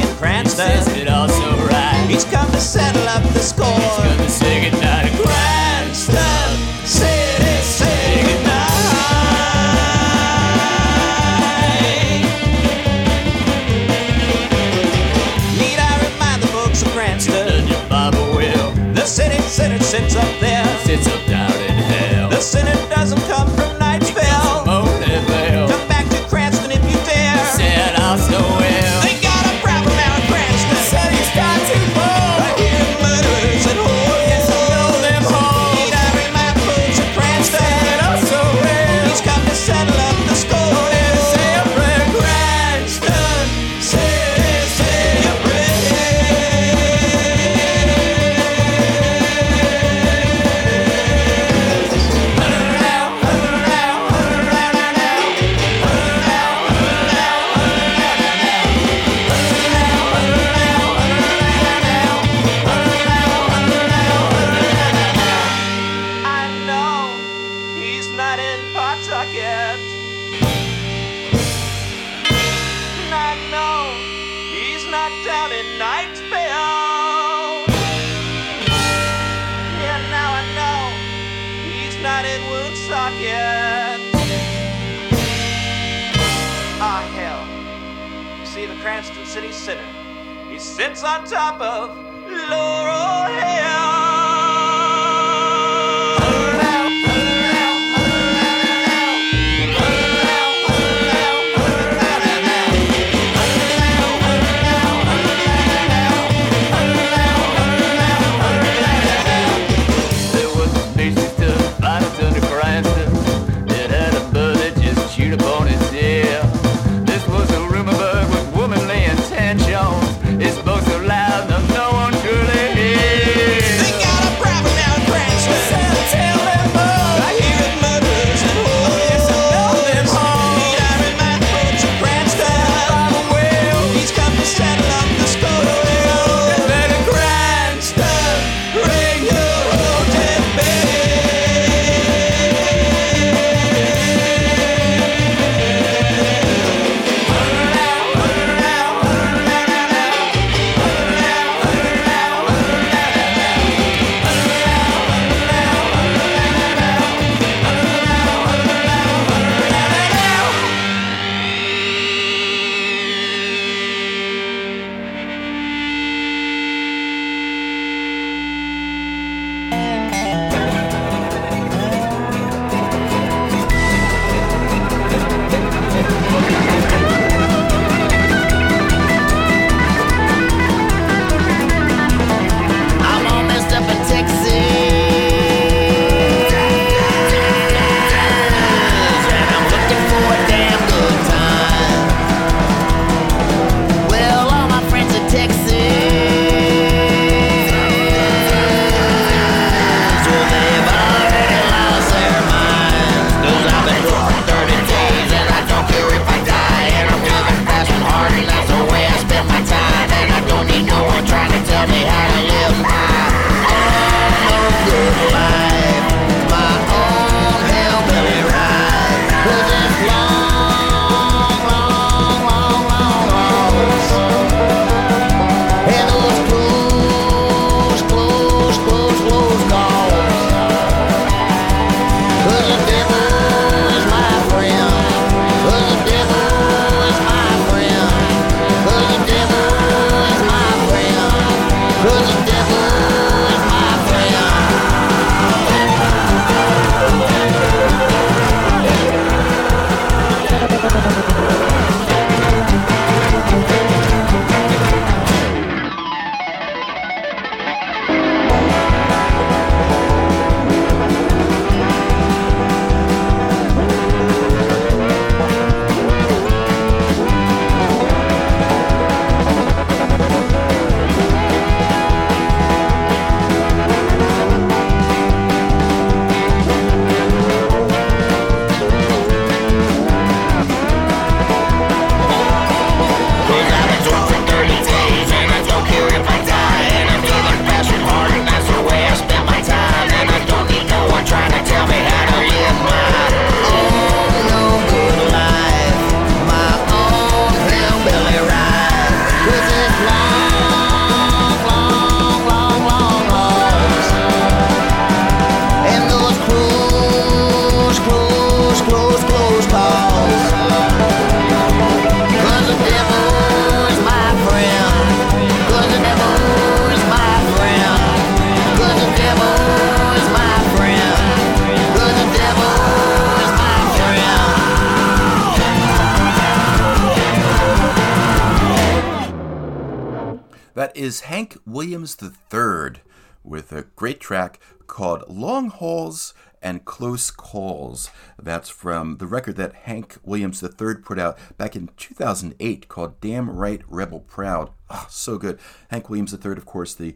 That's 338.38 338.68
from 338.68 339.16
the 339.16 339.26
record 339.26 339.56
that 339.56 339.74
Hank 339.74 340.16
Williams 340.24 340.62
III 340.62 340.96
put 341.02 341.18
out 341.18 341.38
back 341.56 341.74
in 341.76 341.90
2008 341.96 342.88
called 342.88 343.20
Damn 343.20 343.50
Right 343.50 343.82
Rebel 343.88 344.20
Proud. 344.20 344.70
Oh, 344.90 345.06
so 345.10 345.36
good. 345.36 345.58
Hank 345.90 346.08
Williams 346.08 346.32
III, 346.32 346.52
of 346.52 346.64
course, 346.64 346.94
the 346.94 347.14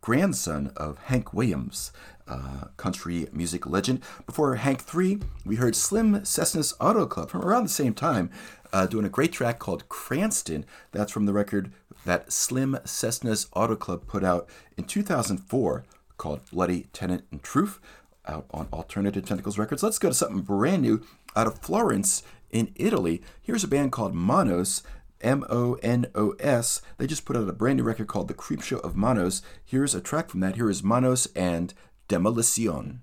grandson 0.00 0.72
of 0.76 0.98
Hank 1.04 1.34
Williams, 1.34 1.92
uh, 2.26 2.68
country 2.76 3.28
music 3.32 3.66
legend. 3.66 4.00
Before 4.26 4.54
Hank 4.54 4.80
3, 4.80 5.20
we 5.44 5.56
heard 5.56 5.76
Slim 5.76 6.24
Cessna's 6.24 6.74
Auto 6.80 7.06
Club 7.06 7.28
from 7.28 7.42
around 7.42 7.64
the 7.64 7.68
same 7.68 7.94
time, 7.94 8.30
uh, 8.72 8.86
doing 8.86 9.04
a 9.04 9.10
great 9.10 9.32
track 9.32 9.58
called 9.58 9.88
Cranston. 9.88 10.64
That's 10.92 11.12
from 11.12 11.26
the 11.26 11.32
record 11.32 11.72
that 12.04 12.32
Slim 12.32 12.78
Cessna's 12.84 13.48
Auto 13.52 13.76
Club 13.76 14.06
put 14.06 14.24
out 14.24 14.48
in 14.76 14.84
2004 14.84 15.84
called 16.16 16.40
Bloudy 16.50 16.86
Tenent 16.92 17.24
and 17.30 17.42
Truth 17.42 17.80
out 18.26 18.46
on 18.50 18.68
Alternative 18.72 19.24
Tentacles 19.24 19.58
Records. 19.58 19.82
Let's 19.82 19.98
go 19.98 20.08
to 20.08 20.14
something 20.14 20.40
brand 20.42 20.82
new 20.82 21.04
out 21.36 21.46
of 21.46 21.58
Florence 21.60 22.22
in 22.50 22.72
Italy. 22.76 23.22
Here's 23.40 23.64
a 23.64 23.68
band 23.68 23.92
called 23.92 24.14
Monos. 24.14 24.82
M 25.22 25.44
O 25.50 25.74
N 25.82 26.06
O 26.14 26.30
S. 26.40 26.80
They 26.96 27.06
just 27.06 27.26
put 27.26 27.36
out 27.36 27.46
a 27.48 27.52
brand 27.52 27.76
new 27.76 27.82
record 27.82 28.06
called 28.06 28.28
The 28.28 28.34
Creep 28.34 28.62
Show 28.62 28.78
of 28.78 28.96
Monos. 28.96 29.42
Here's 29.62 29.94
a 29.94 30.00
track 30.00 30.30
from 30.30 30.40
that. 30.40 30.56
Here 30.56 30.70
is 30.70 30.82
Monos 30.82 31.26
and 31.36 31.74
Demolition. 32.08 33.02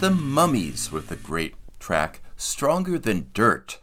The 0.00 0.10
Mummies 0.10 0.90
with 0.90 1.08
the 1.08 1.16
great 1.16 1.56
track 1.78 2.22
Stronger 2.34 2.98
Than 2.98 3.28
Dirt. 3.34 3.76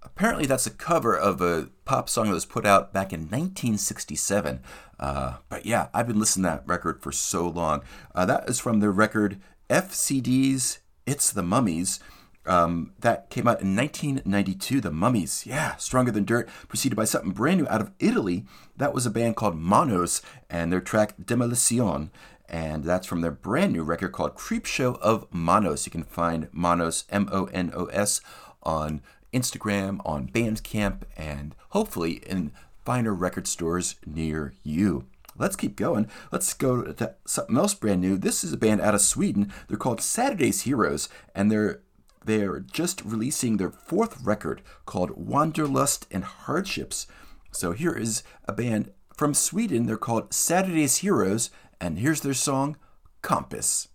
Apparently, 0.00 0.46
that's 0.46 0.68
a 0.68 0.70
cover 0.70 1.18
of 1.18 1.40
a 1.40 1.70
pop 1.84 2.08
song 2.08 2.28
that 2.28 2.34
was 2.34 2.46
put 2.46 2.64
out 2.64 2.92
back 2.92 3.12
in 3.12 3.22
1967. 3.22 4.60
Uh, 5.00 5.38
but 5.48 5.66
yeah, 5.66 5.88
I've 5.92 6.06
been 6.06 6.20
listening 6.20 6.44
to 6.44 6.50
that 6.50 6.68
record 6.68 7.02
for 7.02 7.10
so 7.10 7.48
long. 7.48 7.82
Uh, 8.14 8.24
that 8.26 8.48
is 8.48 8.60
from 8.60 8.78
the 8.78 8.90
record 8.90 9.40
FCD's 9.68 10.78
It's 11.04 11.32
the 11.32 11.42
Mummies. 11.42 11.98
Um, 12.46 12.92
that 13.00 13.28
came 13.28 13.48
out 13.48 13.60
in 13.60 13.74
1992, 13.74 14.80
The 14.80 14.92
Mummies. 14.92 15.46
Yeah, 15.46 15.74
Stronger 15.74 16.12
Than 16.12 16.24
Dirt, 16.24 16.48
preceded 16.68 16.94
by 16.94 17.06
something 17.06 17.32
brand 17.32 17.62
new 17.62 17.66
out 17.68 17.80
of 17.80 17.90
Italy. 17.98 18.44
That 18.76 18.94
was 18.94 19.04
a 19.04 19.10
band 19.10 19.34
called 19.34 19.56
Monos 19.56 20.22
and 20.48 20.72
their 20.72 20.80
track 20.80 21.14
Demolition. 21.24 22.12
And 22.48 22.84
that's 22.84 23.06
from 23.06 23.20
their 23.20 23.32
brand 23.32 23.72
new 23.72 23.82
record 23.82 24.12
called 24.12 24.36
Creepshow 24.36 24.98
of 25.00 25.26
Monos. 25.32 25.86
You 25.86 25.92
can 25.92 26.04
find 26.04 26.48
Monos, 26.52 27.04
M 27.10 27.28
O 27.32 27.46
N 27.46 27.72
O 27.74 27.86
S, 27.86 28.20
on 28.62 29.00
Instagram, 29.32 30.00
on 30.04 30.28
Bandcamp, 30.28 31.02
and 31.16 31.54
hopefully 31.70 32.22
in 32.26 32.52
finer 32.84 33.12
record 33.12 33.46
stores 33.46 33.96
near 34.06 34.54
you. 34.62 35.06
Let's 35.38 35.56
keep 35.56 35.76
going. 35.76 36.08
Let's 36.32 36.54
go 36.54 36.82
to 36.82 37.14
something 37.26 37.56
else 37.56 37.74
brand 37.74 38.00
new. 38.00 38.16
This 38.16 38.42
is 38.42 38.52
a 38.52 38.56
band 38.56 38.80
out 38.80 38.94
of 38.94 39.00
Sweden. 39.00 39.52
They're 39.68 39.76
called 39.76 40.00
Saturday's 40.00 40.62
Heroes, 40.62 41.08
and 41.34 41.50
they're 41.50 41.80
they're 42.24 42.58
just 42.60 43.04
releasing 43.04 43.56
their 43.56 43.70
fourth 43.70 44.20
record 44.24 44.62
called 44.84 45.10
Wanderlust 45.16 46.06
and 46.10 46.24
Hardships. 46.24 47.06
So 47.52 47.72
here 47.72 47.92
is 47.92 48.24
a 48.46 48.52
band 48.52 48.90
from 49.14 49.32
Sweden. 49.32 49.86
They're 49.86 49.96
called 49.96 50.34
Saturday's 50.34 50.98
Heroes, 50.98 51.50
and 51.80 51.98
here's 51.98 52.20
their 52.20 52.34
song, 52.34 52.76
Compass. 53.22 53.88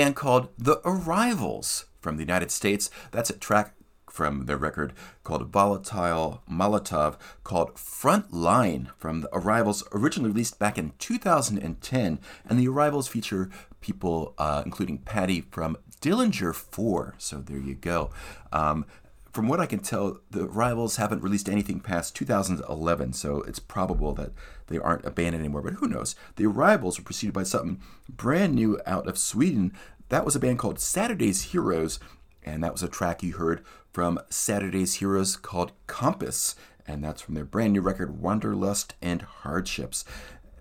Band 0.00 0.16
called 0.16 0.48
The 0.56 0.80
Arrivals 0.82 1.84
from 2.00 2.16
the 2.16 2.22
United 2.22 2.50
States. 2.50 2.90
That's 3.10 3.28
a 3.28 3.36
track 3.36 3.74
from 4.08 4.46
their 4.46 4.56
record 4.56 4.94
called 5.24 5.52
Volatile 5.52 6.42
Molotov 6.50 7.18
called 7.44 7.78
Front 7.78 8.32
Line 8.32 8.92
from 8.96 9.20
The 9.20 9.28
Arrivals, 9.30 9.84
originally 9.92 10.30
released 10.30 10.58
back 10.58 10.78
in 10.78 10.94
2010. 10.98 12.18
And 12.48 12.58
The 12.58 12.68
Arrivals 12.68 13.08
feature 13.08 13.50
people 13.82 14.32
uh, 14.38 14.62
including 14.64 14.96
Patty 14.98 15.42
from 15.42 15.76
Dillinger 16.00 16.54
4. 16.54 17.16
So 17.18 17.42
there 17.42 17.58
you 17.58 17.74
go. 17.74 18.08
Um, 18.54 18.86
from 19.32 19.48
what 19.48 19.60
I 19.60 19.66
can 19.66 19.80
tell, 19.80 20.20
the 20.30 20.48
Rivals 20.48 20.96
haven't 20.96 21.22
released 21.22 21.48
anything 21.48 21.80
past 21.80 22.16
2011, 22.16 23.12
so 23.12 23.42
it's 23.42 23.58
probable 23.58 24.14
that 24.14 24.32
they 24.70 24.78
aren't 24.78 25.04
a 25.04 25.10
band 25.10 25.34
anymore, 25.34 25.60
but 25.60 25.74
who 25.74 25.88
knows? 25.88 26.16
The 26.36 26.46
Arrivals 26.46 26.98
were 26.98 27.04
preceded 27.04 27.34
by 27.34 27.42
something 27.42 27.82
brand 28.08 28.54
new 28.54 28.80
out 28.86 29.06
of 29.06 29.18
Sweden. 29.18 29.74
That 30.08 30.24
was 30.24 30.34
a 30.34 30.40
band 30.40 30.58
called 30.58 30.80
Saturday's 30.80 31.42
Heroes, 31.52 32.00
and 32.42 32.64
that 32.64 32.72
was 32.72 32.82
a 32.82 32.88
track 32.88 33.22
you 33.22 33.34
heard 33.34 33.62
from 33.92 34.18
Saturday's 34.30 34.94
Heroes 34.94 35.36
called 35.36 35.72
Compass, 35.86 36.54
and 36.86 37.04
that's 37.04 37.20
from 37.20 37.34
their 37.34 37.44
brand 37.44 37.74
new 37.74 37.82
record 37.82 38.20
Wanderlust 38.20 38.94
and 39.02 39.22
Hardships. 39.22 40.04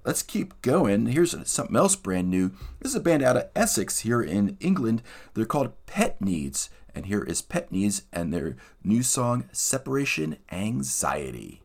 Let's 0.05 0.23
keep 0.23 0.59
going. 0.61 1.07
Here's 1.07 1.35
something 1.49 1.75
else 1.75 1.95
brand 1.95 2.29
new. 2.29 2.49
This 2.79 2.91
is 2.91 2.95
a 2.95 2.99
band 2.99 3.21
out 3.21 3.37
of 3.37 3.49
Essex 3.55 3.99
here 3.99 4.21
in 4.21 4.57
England. 4.59 5.03
They're 5.33 5.45
called 5.45 5.73
Pet 5.85 6.19
Needs. 6.19 6.69
And 6.95 7.05
here 7.05 7.23
is 7.23 7.41
Pet 7.41 7.71
Needs 7.71 8.03
and 8.11 8.33
their 8.33 8.57
new 8.83 9.03
song, 9.03 9.45
Separation 9.51 10.37
Anxiety. 10.51 11.61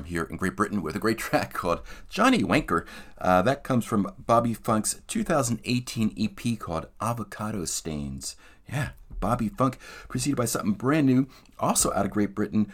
here 0.09 0.23
in 0.23 0.37
Great 0.37 0.55
Britain 0.55 0.81
with 0.81 0.95
a 0.95 0.99
great 0.99 1.17
track 1.29 1.53
called 1.53 1.81
Johnny 2.09 2.43
Wanker. 2.43 2.85
Uh, 3.17 3.41
that 3.43 3.63
comes 3.63 3.85
from 3.85 4.13
Bobby 4.17 4.53
Funk's 4.53 5.01
2018 5.07 6.13
EP 6.17 6.59
called 6.59 6.87
Avocado 6.99 7.65
Stains. 7.65 8.35
Yeah, 8.67 8.89
Bobby 9.19 9.49
Funk, 9.49 9.79
preceded 10.07 10.35
by 10.35 10.45
something 10.45 10.73
brand 10.73 11.07
new, 11.07 11.27
also 11.59 11.91
out 11.93 12.05
of 12.05 12.11
Great 12.11 12.35
Britain. 12.35 12.71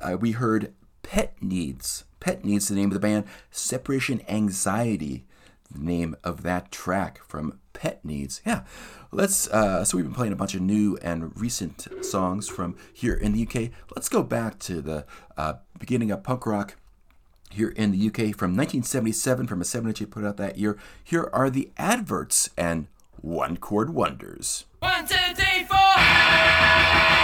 Uh, 0.00 0.16
we 0.16 0.32
heard 0.32 0.72
Pet 1.02 1.34
Needs. 1.40 2.04
Pet 2.20 2.44
Needs, 2.44 2.68
the 2.68 2.74
name 2.74 2.86
of 2.86 2.94
the 2.94 3.00
band. 3.00 3.24
Separation 3.50 4.22
Anxiety, 4.28 5.24
name 5.74 6.16
of 6.24 6.42
that 6.42 6.70
track 6.70 7.20
from 7.26 7.58
Pet 7.72 8.04
Needs. 8.04 8.40
Yeah, 8.44 8.62
let's. 9.12 9.48
Uh, 9.48 9.84
so 9.84 9.96
we've 9.96 10.06
been 10.06 10.14
playing 10.14 10.32
a 10.32 10.36
bunch 10.36 10.54
of 10.54 10.60
new 10.60 10.98
and 11.02 11.38
recent 11.38 11.86
songs 12.04 12.48
from 12.48 12.76
here 12.92 13.14
in 13.14 13.32
the 13.32 13.46
UK. 13.46 13.70
Let's 13.94 14.08
go 14.08 14.22
back 14.22 14.58
to 14.60 14.80
the 14.80 15.06
uh, 15.36 15.54
beginning 15.78 16.10
of 16.10 16.22
punk 16.22 16.46
rock 16.46 16.76
here 17.50 17.70
in 17.70 17.92
the 17.92 18.06
UK 18.06 18.34
from 18.36 18.56
1977 18.56 19.46
from 19.46 19.60
a 19.60 19.64
7 19.64 19.88
inch 19.88 20.10
put 20.10 20.24
out 20.24 20.36
that 20.36 20.58
year. 20.58 20.78
Here 21.02 21.30
are 21.32 21.50
the 21.50 21.70
adverts 21.76 22.50
and 22.56 22.88
one 23.20 23.56
chord 23.56 23.90
wonders. 23.90 24.64
One, 24.80 25.06
two, 25.06 25.34
three, 25.34 25.64
four. 25.64 27.17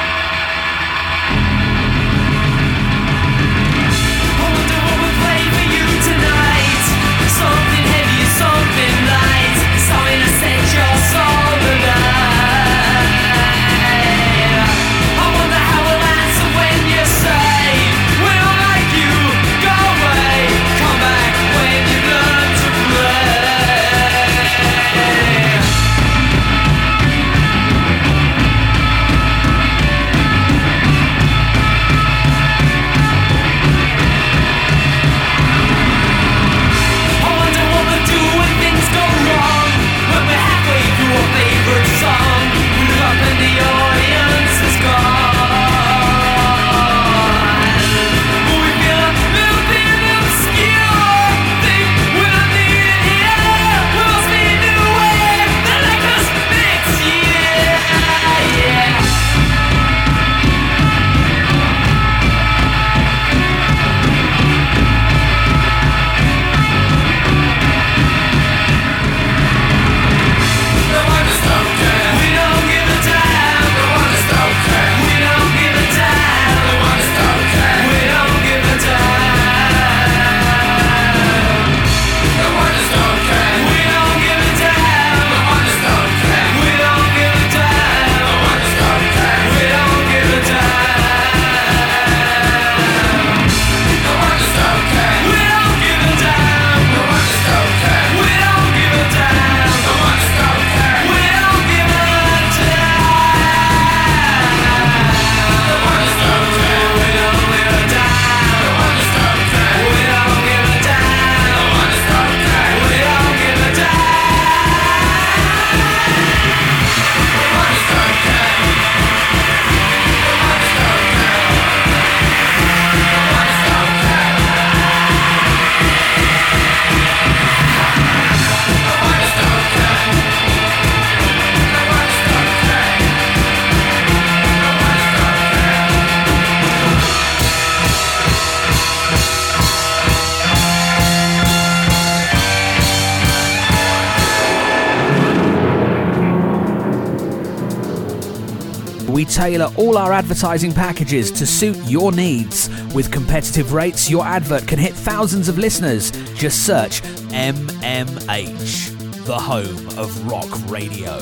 Advertising 150.15 150.73
packages 150.73 151.31
to 151.33 151.45
suit 151.45 151.77
your 151.85 152.13
needs. 152.13 152.69
With 152.95 153.11
competitive 153.11 153.73
rates, 153.73 154.09
your 154.09 154.25
advert 154.25 154.67
can 154.67 154.79
hit 154.79 154.95
thousands 154.95 155.49
of 155.49 155.59
listeners. 155.59 156.11
Just 156.35 156.65
search 156.65 157.03
MMH, 157.33 159.25
the 159.27 159.39
home 159.39 159.89
of 159.99 160.27
rock 160.27 160.49
radio. 160.71 161.19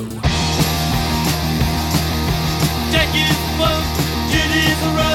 Jackie's 2.93 3.39
boat, 3.59 3.85
Judy's 4.31 4.83
a 4.83 5.13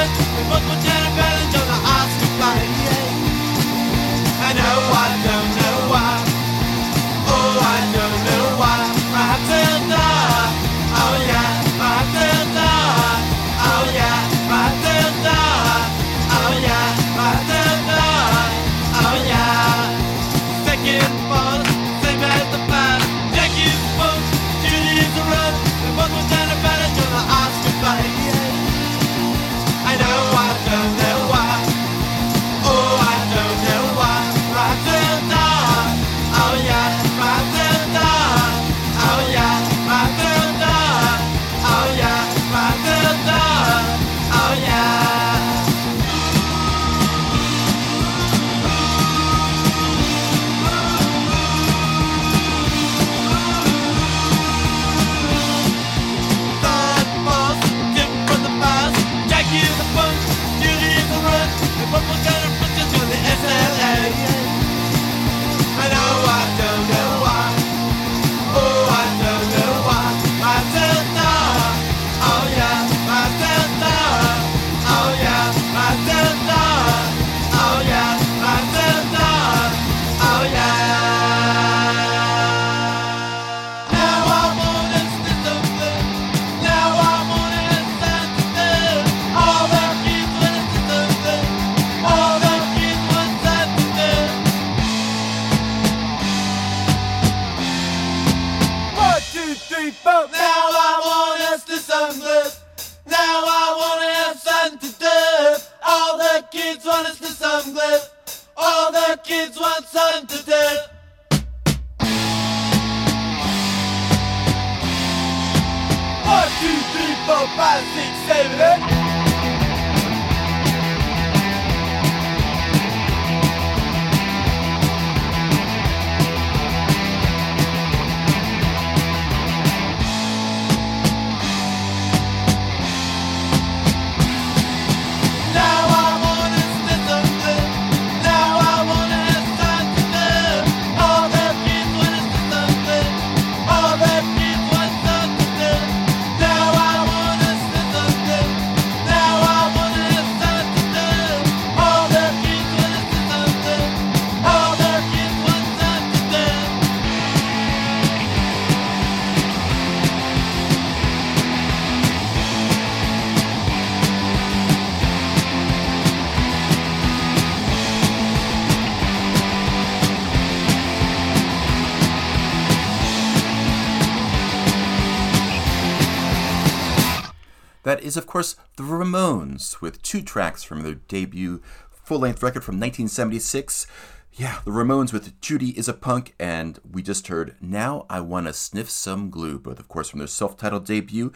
is, 178.07 178.17
of 178.17 178.25
course, 178.25 178.55
the 178.77 178.83
Ramones, 178.83 179.81
with 179.81 180.01
two 180.01 180.21
tracks 180.21 180.63
from 180.63 180.81
their 180.81 180.95
debut 180.95 181.61
full 181.91 182.19
length 182.19 182.41
record 182.41 182.63
from 182.63 182.75
1976. 182.75 183.85
Yeah, 184.33 184.59
the 184.65 184.71
Ramones 184.71 185.11
with 185.11 185.39
Judy 185.41 185.77
is 185.77 185.87
a 185.87 185.93
Punk, 185.93 186.33
and 186.39 186.79
we 186.89 187.03
just 187.03 187.27
heard 187.27 187.55
Now 187.59 188.05
I 188.09 188.21
Wanna 188.21 188.53
Sniff 188.53 188.89
Some 188.89 189.29
Glue, 189.29 189.59
both, 189.59 189.79
of 189.79 189.87
course, 189.87 190.09
from 190.09 190.19
their 190.19 190.27
self 190.27 190.55
titled 190.57 190.85
debut 190.85 191.33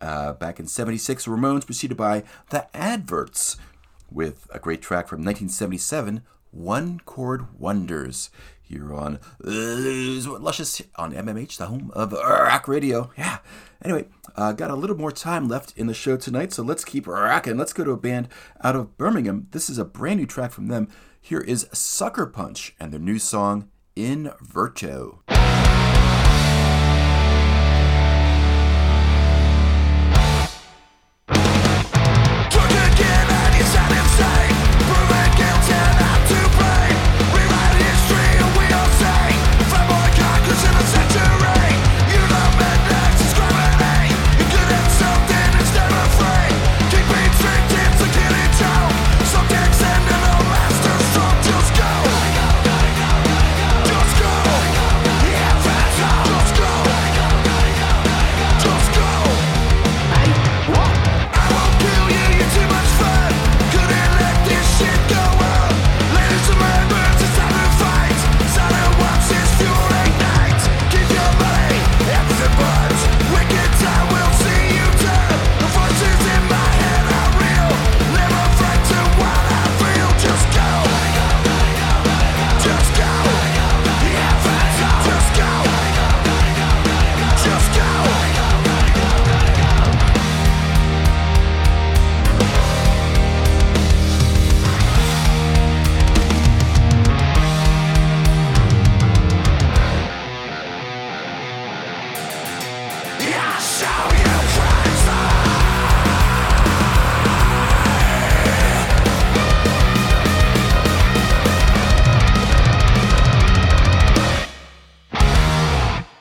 uh, 0.00 0.34
back 0.34 0.60
in 0.60 0.66
76. 0.66 1.26
Ramones 1.26 1.64
preceded 1.64 1.96
by 1.96 2.24
The 2.50 2.74
Adverts, 2.76 3.56
with 4.10 4.46
a 4.52 4.58
great 4.58 4.82
track 4.82 5.08
from 5.08 5.20
1977, 5.20 6.22
One 6.50 7.00
Chord 7.06 7.46
Wonders, 7.58 8.30
here 8.60 8.94
on 8.94 9.18
Luscious 9.40 10.82
on 10.96 11.12
MMH, 11.12 11.56
the 11.56 11.66
home 11.66 11.90
of 11.94 12.12
rock 12.12 12.68
radio. 12.68 13.10
Yeah. 13.16 13.38
Anyway, 13.82 14.06
uh, 14.36 14.52
got 14.52 14.70
a 14.70 14.74
little 14.74 14.96
more 14.96 15.12
time 15.12 15.48
left 15.48 15.76
in 15.76 15.86
the 15.86 15.94
show 15.94 16.16
tonight, 16.16 16.52
so 16.52 16.62
let's 16.62 16.84
keep 16.84 17.06
rocking. 17.06 17.56
Let's 17.56 17.72
go 17.72 17.84
to 17.84 17.90
a 17.90 17.96
band 17.96 18.28
out 18.62 18.76
of 18.76 18.96
Birmingham. 18.96 19.48
This 19.50 19.70
is 19.70 19.78
a 19.78 19.84
brand 19.84 20.20
new 20.20 20.26
track 20.26 20.52
from 20.52 20.68
them. 20.68 20.88
Here 21.20 21.40
is 21.40 21.68
Sucker 21.72 22.26
Punch 22.26 22.74
and 22.80 22.92
their 22.92 23.00
new 23.00 23.18
song, 23.18 23.68
In 23.94 24.32
Verto. 24.42 25.69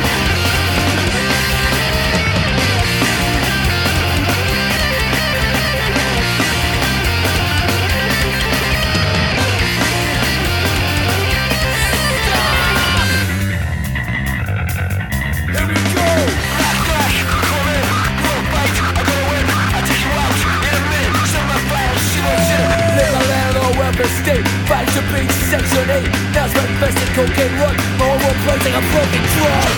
state. 24.05 24.45
Fight 24.69 24.85
to 24.93 25.01
beat 25.09 25.31
section 25.49 25.89
8 25.89 26.05
Now's 26.37 26.53
my 26.53 26.67
best 26.77 27.01
in 27.01 27.09
cocaine 27.17 27.55
run. 27.57 27.77
My 27.97 28.05
whole 28.05 28.21
world 28.21 28.39
plays 28.45 28.63
like 28.69 28.77
a 28.77 28.85
broken 28.93 29.23
drum. 29.33 29.73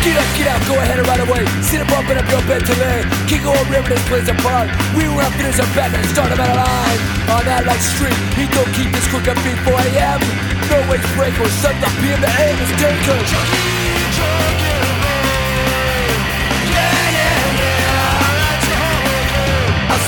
Get 0.00 0.16
up, 0.16 0.30
get 0.34 0.46
out, 0.48 0.62
go 0.66 0.74
ahead 0.80 0.98
and 0.98 1.06
run 1.06 1.20
away. 1.28 1.44
Sit 1.60 1.80
up, 1.80 1.88
bumping 1.88 2.16
up 2.16 2.28
your 2.32 2.42
bed 2.48 2.64
to 2.64 2.74
lay 2.80 3.22
of 3.42 3.70
river, 3.70 3.88
this 3.88 4.02
place 4.08 4.28
apart 4.28 4.70
We 4.96 5.04
run 5.06 5.26
up 5.26 5.32
finish 5.32 5.58
a 5.58 5.66
back 5.74 5.92
and 5.94 6.06
start 6.06 6.30
at 6.32 6.38
a 6.38 6.48
line. 6.54 7.00
On 7.32 7.44
that 7.44 7.64
light 7.66 7.82
street, 7.82 8.16
he 8.38 8.46
don't 8.48 8.70
keep 8.74 8.90
this 8.92 9.06
quick 9.10 9.28
up 9.28 9.36
beat 9.42 9.58
4 9.66 9.72
a.m. 9.72 10.20
No 10.70 10.78
ways 10.88 11.04
break 11.16 11.34
or 11.40 11.48
7 11.48 11.76
p.m. 12.00 12.20
The 12.20 12.30
aim 12.40 12.56
is 12.62 12.72
taken 12.80 13.81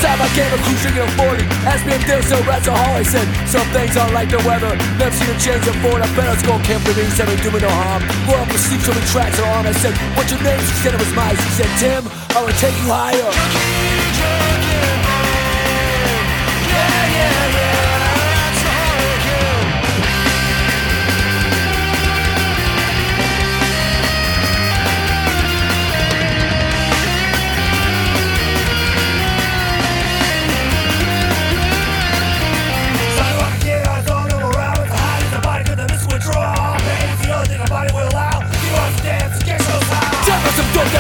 Outside 0.05 0.21
my 0.21 0.37
game, 0.37 0.53
a 0.53 0.61
cruise 0.61 0.83
drinking 0.83 1.01
a 1.01 1.11
40 1.17 1.45
Asked 1.65 1.87
me 1.87 1.95
if 1.95 2.05
there's 2.07 2.29
no 2.29 2.37
rats 2.45 2.69
or 2.69 2.77
I 2.77 3.03
said. 3.03 3.25
Some 3.49 3.65
things 3.73 3.97
aren't 3.97 4.13
like 4.13 4.29
the 4.29 4.37
weather. 4.45 4.77
Never 5.01 5.17
seen 5.17 5.33
a 5.33 5.39
change 5.41 5.65
before 5.65 5.97
I 5.97 6.05
bet 6.13 6.29
it's 6.29 6.45
gonna 6.45 6.63
camp 6.63 6.85
for 6.85 6.93
me 6.93 7.09
Said 7.09 7.27
I'm 7.27 7.41
doing 7.41 7.63
no 7.63 7.73
harm. 7.73 8.05
Roll 8.29 8.37
up 8.37 8.49
the 8.53 8.59
sleep, 8.59 8.83
so 8.83 8.93
many 8.93 9.07
tracks 9.07 9.41
are 9.41 9.49
on 9.57 9.67
I 9.67 9.73
said, 9.73 9.97
what's 10.13 10.31
your 10.31 10.43
name? 10.43 10.61
She 10.61 10.77
said 10.85 10.93
it 10.93 11.01
was 11.01 11.13
mine. 11.17 11.37
She 11.37 11.51
said, 11.57 11.71
Tim, 11.81 12.05
I 12.37 12.45
will 12.45 12.53
take 12.61 12.77
you 12.85 12.93
higher 12.93 13.84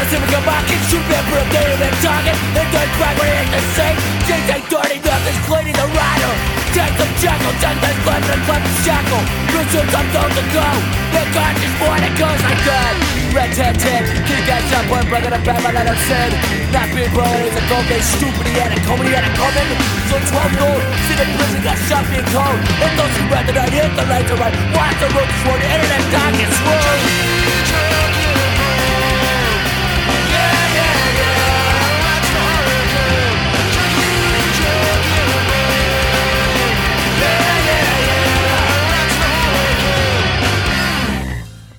See 0.04 0.20
we 0.20 0.28
Kasi 0.28 0.36
magkabakit 0.36 0.80
Remember 0.94 1.38
a 1.40 1.46
day 1.48 1.68
of 1.72 1.78
them 1.80 1.94
talking 2.04 2.38
And 2.60 2.68
then 2.68 2.88
primary 3.00 3.34
at 3.40 3.48
the 3.56 3.62
same. 3.72 3.96
Take 4.28 4.48
a 4.52 4.58
dirty 4.68 4.98
nothing's 5.00 5.40
clean 5.48 5.66
in 5.72 5.76
the 5.76 5.88
rider. 5.96 6.32
Take 6.76 6.92
them 7.00 7.10
jackal 7.24 7.54
Take 7.56 7.80
them 7.80 7.96
clever 8.04 8.32
and 8.36 8.42
clever 8.44 8.72
shackle. 8.84 9.24
Reserves 9.56 9.94
I'm 9.96 10.08
told 10.12 10.32
to 10.36 10.44
go. 10.52 10.68
The 11.08 11.22
conscious 11.32 11.74
born 11.80 12.04
it 12.04 12.14
goes 12.20 12.40
like 12.44 12.62
that. 12.68 12.94
Red 13.32 13.50
tat 13.56 13.74
tat 13.80 14.04
Kick 14.28 14.44
ass 14.44 14.68
up 14.76 14.84
one 14.92 15.08
breaking 15.08 15.32
a 15.32 15.40
bad 15.40 15.60
man 15.64 15.72
that 15.72 15.88
I've 15.88 16.02
said. 16.04 16.30
Not 16.68 16.92
being 16.92 17.08
brother 17.16 17.40
is 17.40 17.56
a 17.56 17.64
go 17.64 17.80
get 17.88 18.04
stupid 18.04 18.44
He 18.44 18.60
had 18.60 18.76
a 18.76 18.80
comb. 18.84 19.00
He 19.00 19.08
had 19.08 19.24
a 19.24 19.32
coming 19.40 19.68
So 20.12 20.20
12 20.20 20.60
gold 20.60 20.82
See 21.08 21.16
the 21.16 21.26
prison 21.32 21.60
got 21.64 21.80
shot 21.88 22.04
being 22.12 22.28
cold. 22.28 22.60
And 22.60 22.92
those 23.00 23.14
who 23.16 23.24
read 23.32 23.44
the 23.48 23.56
night 23.56 23.72
hit 23.72 23.88
the 23.96 24.04
lights 24.04 24.28
are 24.28 24.36
right. 24.36 24.56
Watch 24.76 24.96
the 25.00 25.08
road 25.16 25.32
is 25.32 25.42
the 25.48 25.64
internet 25.64 26.04
dark 26.12 26.36
is 26.36 26.56
wrong 26.60 27.43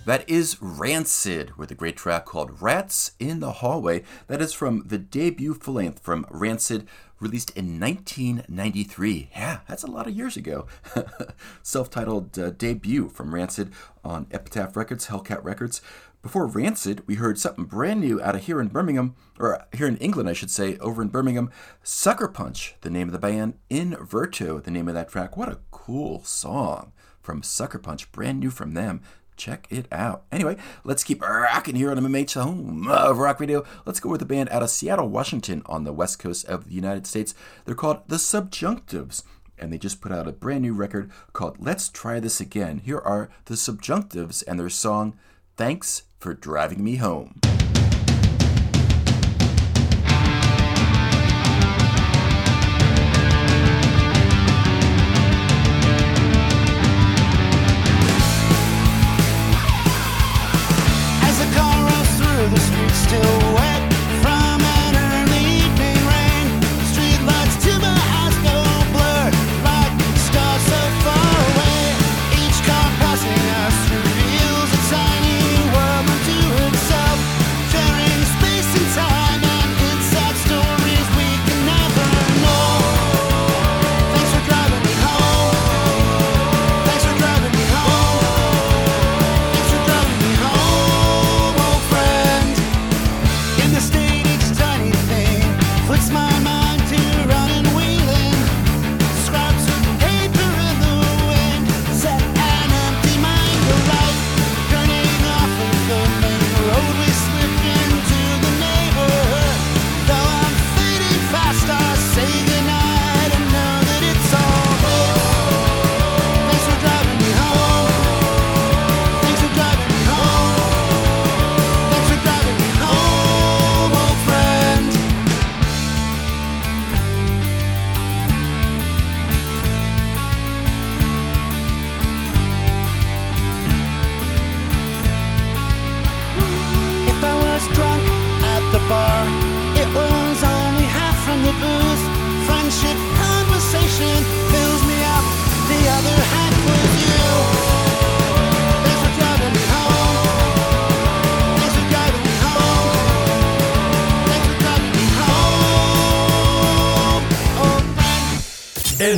That 0.06 0.30
is 0.30 0.62
Rancid 0.62 1.58
with 1.58 1.72
a 1.72 1.76
great 1.76 1.98
track 1.98 2.26
called 2.26 2.62
Rats 2.62 3.14
in 3.18 3.40
the 3.40 3.54
Hallway. 3.54 4.04
That 4.28 4.40
is 4.40 4.54
from 4.54 4.84
the 4.86 5.00
debut 5.00 5.56
full 5.56 5.74
length 5.74 6.04
from 6.04 6.28
Rancid, 6.30 6.88
released 7.20 7.50
in 7.58 7.80
1993. 7.80 9.32
Yeah, 9.32 9.62
that's 9.68 9.82
a 9.82 9.90
lot 9.90 10.06
of 10.06 10.16
years 10.16 10.38
ago. 10.38 10.68
Self 11.64 11.90
titled 11.90 12.38
uh, 12.38 12.52
debut 12.52 13.10
from 13.10 13.34
Rancid 13.34 13.72
on 14.04 14.28
Epitaph 14.30 14.78
Records, 14.78 15.08
Hellcat 15.08 15.44
Records. 15.44 15.82
Before 16.22 16.46
Rancid, 16.46 17.02
we 17.08 17.16
heard 17.16 17.40
something 17.40 17.66
brand 17.66 18.02
new 18.02 18.22
out 18.22 18.36
of 18.36 18.44
here 18.46 18.62
in 18.62 18.68
Birmingham, 18.68 19.16
or 19.40 19.66
here 19.74 19.88
in 19.88 19.98
England, 19.98 20.30
I 20.30 20.34
should 20.34 20.52
say, 20.52 20.78
over 20.78 21.02
in 21.02 21.08
Birmingham. 21.08 21.50
Sucker 21.82 22.28
Punch, 22.28 22.76
the 22.82 22.92
name 22.92 23.08
of 23.08 23.12
the 23.12 23.18
band. 23.18 23.56
Inverto, 23.72 24.64
the 24.64 24.72
name 24.72 24.88
of 24.88 24.94
that 24.94 25.10
track. 25.10 25.36
What 25.36 25.50
a 25.50 25.62
cool 25.72 26.24
song 26.24 26.92
from 27.24 27.42
Sucker 27.42 27.80
Punch, 27.80 28.12
brand 28.12 28.40
new 28.40 28.52
from 28.52 28.76
them. 28.76 29.02
Check 29.38 29.68
it 29.70 29.88
out. 29.92 30.24
Anyway, 30.32 30.58
let's 30.84 31.04
keep 31.04 31.22
rocking 31.22 31.76
here 31.76 31.92
on 31.92 31.98
MMH, 31.98 32.34
the 32.34 32.44
home 32.44 32.88
of 32.88 33.18
rock 33.18 33.40
radio. 33.40 33.64
Let's 33.86 34.00
go 34.00 34.10
with 34.10 34.22
a 34.22 34.26
band 34.26 34.50
out 34.50 34.64
of 34.64 34.70
Seattle, 34.70 35.10
Washington, 35.10 35.62
on 35.66 35.84
the 35.84 35.94
west 35.94 36.20
coast 36.20 36.46
of 36.46 36.66
the 36.66 36.74
United 36.74 37.06
States. 37.06 37.36
They're 37.66 37.76
called 37.76 38.08
The 38.08 38.18
Subjunctives, 38.18 39.24
and 39.58 39.72
they 39.72 39.78
just 39.78 40.02
put 40.02 40.12
out 40.12 40.28
a 40.28 40.32
brand 40.32 40.62
new 40.62 40.74
record 40.74 41.12
called 41.34 41.58
Let's 41.60 41.90
Try 41.90 42.20
This 42.20 42.40
Again. 42.40 42.80
Here 42.80 43.00
are 43.00 43.30
The 43.46 43.56
Subjunctives 43.56 44.44
and 44.48 44.60
their 44.60 44.70
song, 44.70 45.18
Thanks 45.58 46.04
for 46.20 46.34
Driving 46.34 46.84
Me 46.84 46.96
Home. 46.98 47.40
Still 63.08 63.45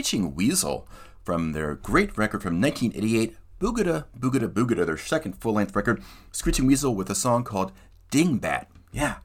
Screeching 0.07 0.37
Weasel 0.37 0.87
from 1.25 1.51
their 1.51 1.75
great 1.75 2.17
record 2.17 2.41
from 2.41 2.61
1988, 2.61 3.37
Boogada 3.59 4.05
Boogada 4.17 4.49
Boogada, 4.49 4.87
their 4.87 4.97
second 4.97 5.33
full 5.33 5.55
length 5.55 5.75
record. 5.75 6.01
Screeching 6.31 6.65
Weasel 6.65 6.95
with 6.95 7.11
a 7.11 7.15
song 7.17 7.43
called 7.43 7.73
Dingbat. 8.13 8.67
Yeah, 8.93 9.17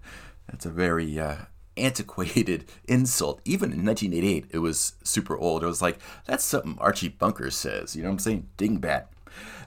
that's 0.49 0.65
a 0.65 0.71
very 0.71 1.19
uh, 1.19 1.35
antiquated 1.77 2.65
insult. 2.85 3.41
Even 3.45 3.71
in 3.71 3.85
1988, 3.85 4.47
it 4.49 4.57
was 4.57 4.93
super 5.03 5.37
old. 5.37 5.61
It 5.61 5.67
was 5.67 5.83
like, 5.83 5.99
that's 6.25 6.43
something 6.43 6.77
Archie 6.79 7.09
Bunker 7.09 7.51
says. 7.51 7.95
You 7.95 8.01
know 8.01 8.09
what 8.09 8.13
I'm 8.13 8.19
saying? 8.19 8.49
Dingbat. 8.57 9.05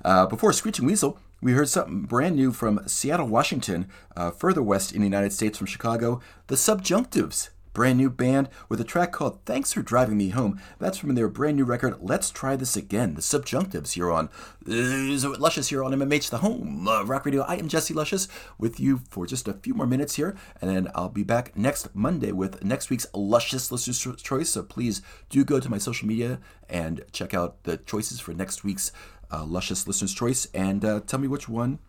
Uh, 0.05 0.27
before 0.27 0.53
Screeching 0.53 0.85
Weasel, 0.85 1.21
we 1.41 1.53
heard 1.53 1.69
something 1.69 2.01
brand 2.01 2.35
new 2.35 2.51
from 2.51 2.81
Seattle, 2.89 3.29
Washington, 3.29 3.87
uh, 4.17 4.33
further 4.33 4.65
west 4.65 4.91
in 4.91 4.99
the 4.99 5.07
United 5.07 5.33
States 5.33 5.59
from 5.59 5.69
Chicago, 5.69 6.21
the 6.49 6.57
Subjunctives. 6.57 7.51
Brand 7.75 7.99
new 7.99 8.09
band 8.09 8.49
with 8.69 8.81
a 8.81 8.85
track 8.85 9.11
called 9.11 9.41
Thanks 9.45 9.73
for 9.73 9.83
Driving 9.83 10.17
Me 10.17 10.29
Home. 10.29 10.61
That's 10.79 10.97
from 10.97 11.17
their 11.17 11.27
brand 11.27 11.57
new 11.57 11.65
record, 11.65 11.97
Let's 12.01 12.31
Try 12.31 12.55
This 12.55 12.77
Again. 12.77 13.15
The 13.15 13.21
Subjunctives 13.21 13.95
here 13.95 14.13
on 14.13 14.29
uh, 14.69 15.37
Luscious 15.41 15.71
here 15.71 15.83
on 15.83 15.91
MMH, 15.91 16.31
the 16.31 16.39
home 16.39 16.87
uh, 16.87 17.03
rock 17.03 17.27
radio. 17.27 17.43
I 17.43 17.57
am 17.57 17.67
Jesse 17.67 17.93
Luscious 17.93 18.29
with 18.59 18.79
you 18.79 19.01
for 19.11 19.27
just 19.27 19.49
a 19.49 19.55
few 19.55 19.75
more 19.75 19.89
minutes 19.89 20.15
here, 20.15 20.37
and 20.63 20.71
then 20.71 20.89
I'll 20.95 21.09
be 21.09 21.25
back 21.25 21.57
next 21.57 21.93
Monday 21.97 22.31
with 22.31 22.63
next 22.63 22.91
week's 22.91 23.09
Luscious 23.13 23.73
Listener's 23.73 24.23
Choice. 24.23 24.51
So 24.51 24.63
please 24.63 25.03
do 25.29 25.45
go 25.45 25.59
to 25.59 25.69
my 25.69 25.79
social 25.79 26.07
media 26.07 26.39
and 26.69 27.05
check 27.11 27.35
out 27.35 27.65
the 27.65 27.79
choices 27.79 28.21
for 28.21 28.33
next 28.33 28.63
week's 28.63 28.93
uh, 29.33 29.45
Luscious 29.45 29.89
Listener's 29.89 30.15
Choice 30.15 30.47
and 30.55 30.85
uh, 30.85 31.01
tell 31.09 31.19
me 31.19 31.27
which 31.27 31.49
one 31.49 31.81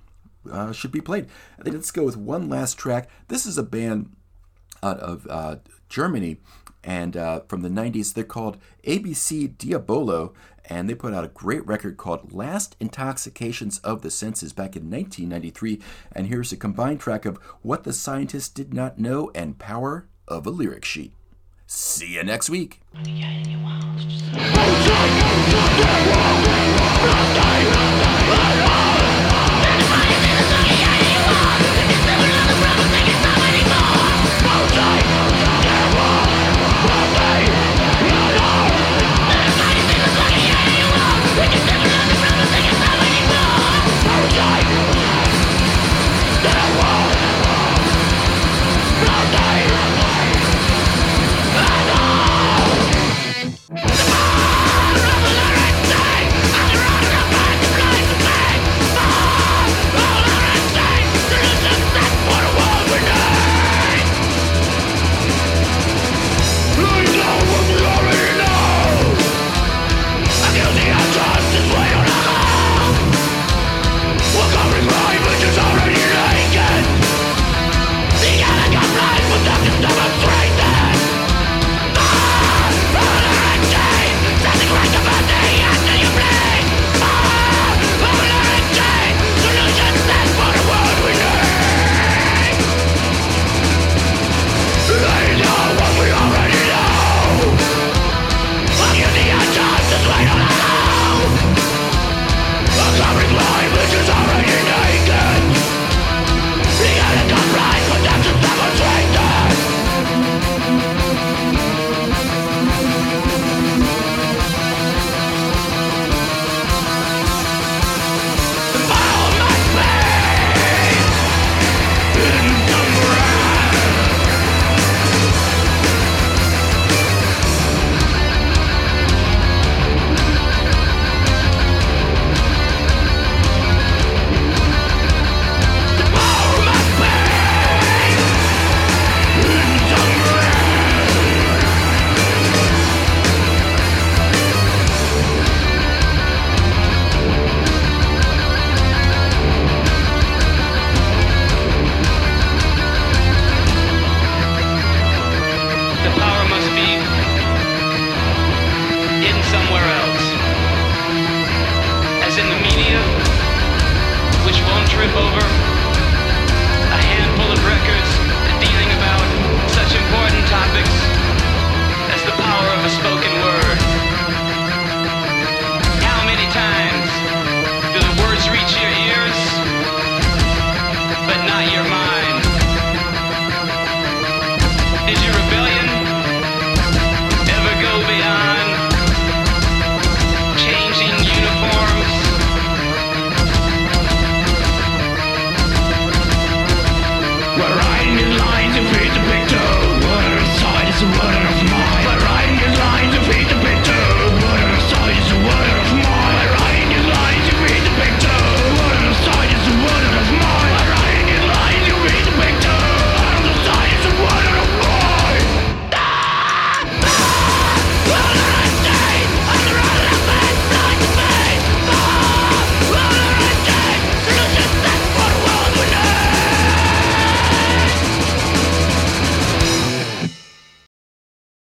uh, 0.52 0.72
should 0.72 0.92
be 0.92 1.02
played. 1.02 1.28
Let's 1.64 1.92
go 1.92 2.04
with 2.06 2.18
one 2.18 2.50
last 2.50 2.76
track. 2.76 3.08
This 3.28 3.46
is 3.46 3.60
a 3.60 3.64
band 3.64 4.16
out 4.84 5.00
of 5.00 5.28
uh, 5.30 5.58
Germany 5.90 6.38
and 6.84 7.18
uh, 7.18 7.42
from 7.48 7.62
the 7.62 7.70
90s. 7.70 8.14
They're 8.14 8.24
called 8.24 8.58
ABC 8.86 9.58
Diabolo, 9.58 10.34
and 10.66 10.90
they 10.90 10.96
put 10.96 11.14
out 11.14 11.26
a 11.26 11.30
great 11.30 11.66
record 11.66 11.98
called 11.98 12.32
Last 12.32 12.76
Intoxications 12.80 13.80
of 13.80 14.02
the 14.02 14.12
Senses 14.12 14.54
back 14.54 14.76
in 14.76 14.90
1993. 14.90 15.82
And 16.12 16.28
here's 16.28 16.52
a 16.52 16.58
combined 16.58 17.00
track 17.00 17.26
of 17.26 17.38
What 17.62 17.84
the 17.84 17.94
Scientists 17.94 18.50
Did 18.50 18.74
Not 18.74 19.00
Know 19.00 19.32
and 19.36 19.58
Power 19.58 20.08
of 20.28 20.46
a 20.46 20.52
Lyric 20.52 20.86
Sheet. 20.86 21.14
See 21.68 22.14
you 22.14 22.24
next 22.24 22.50
week. 22.50 22.82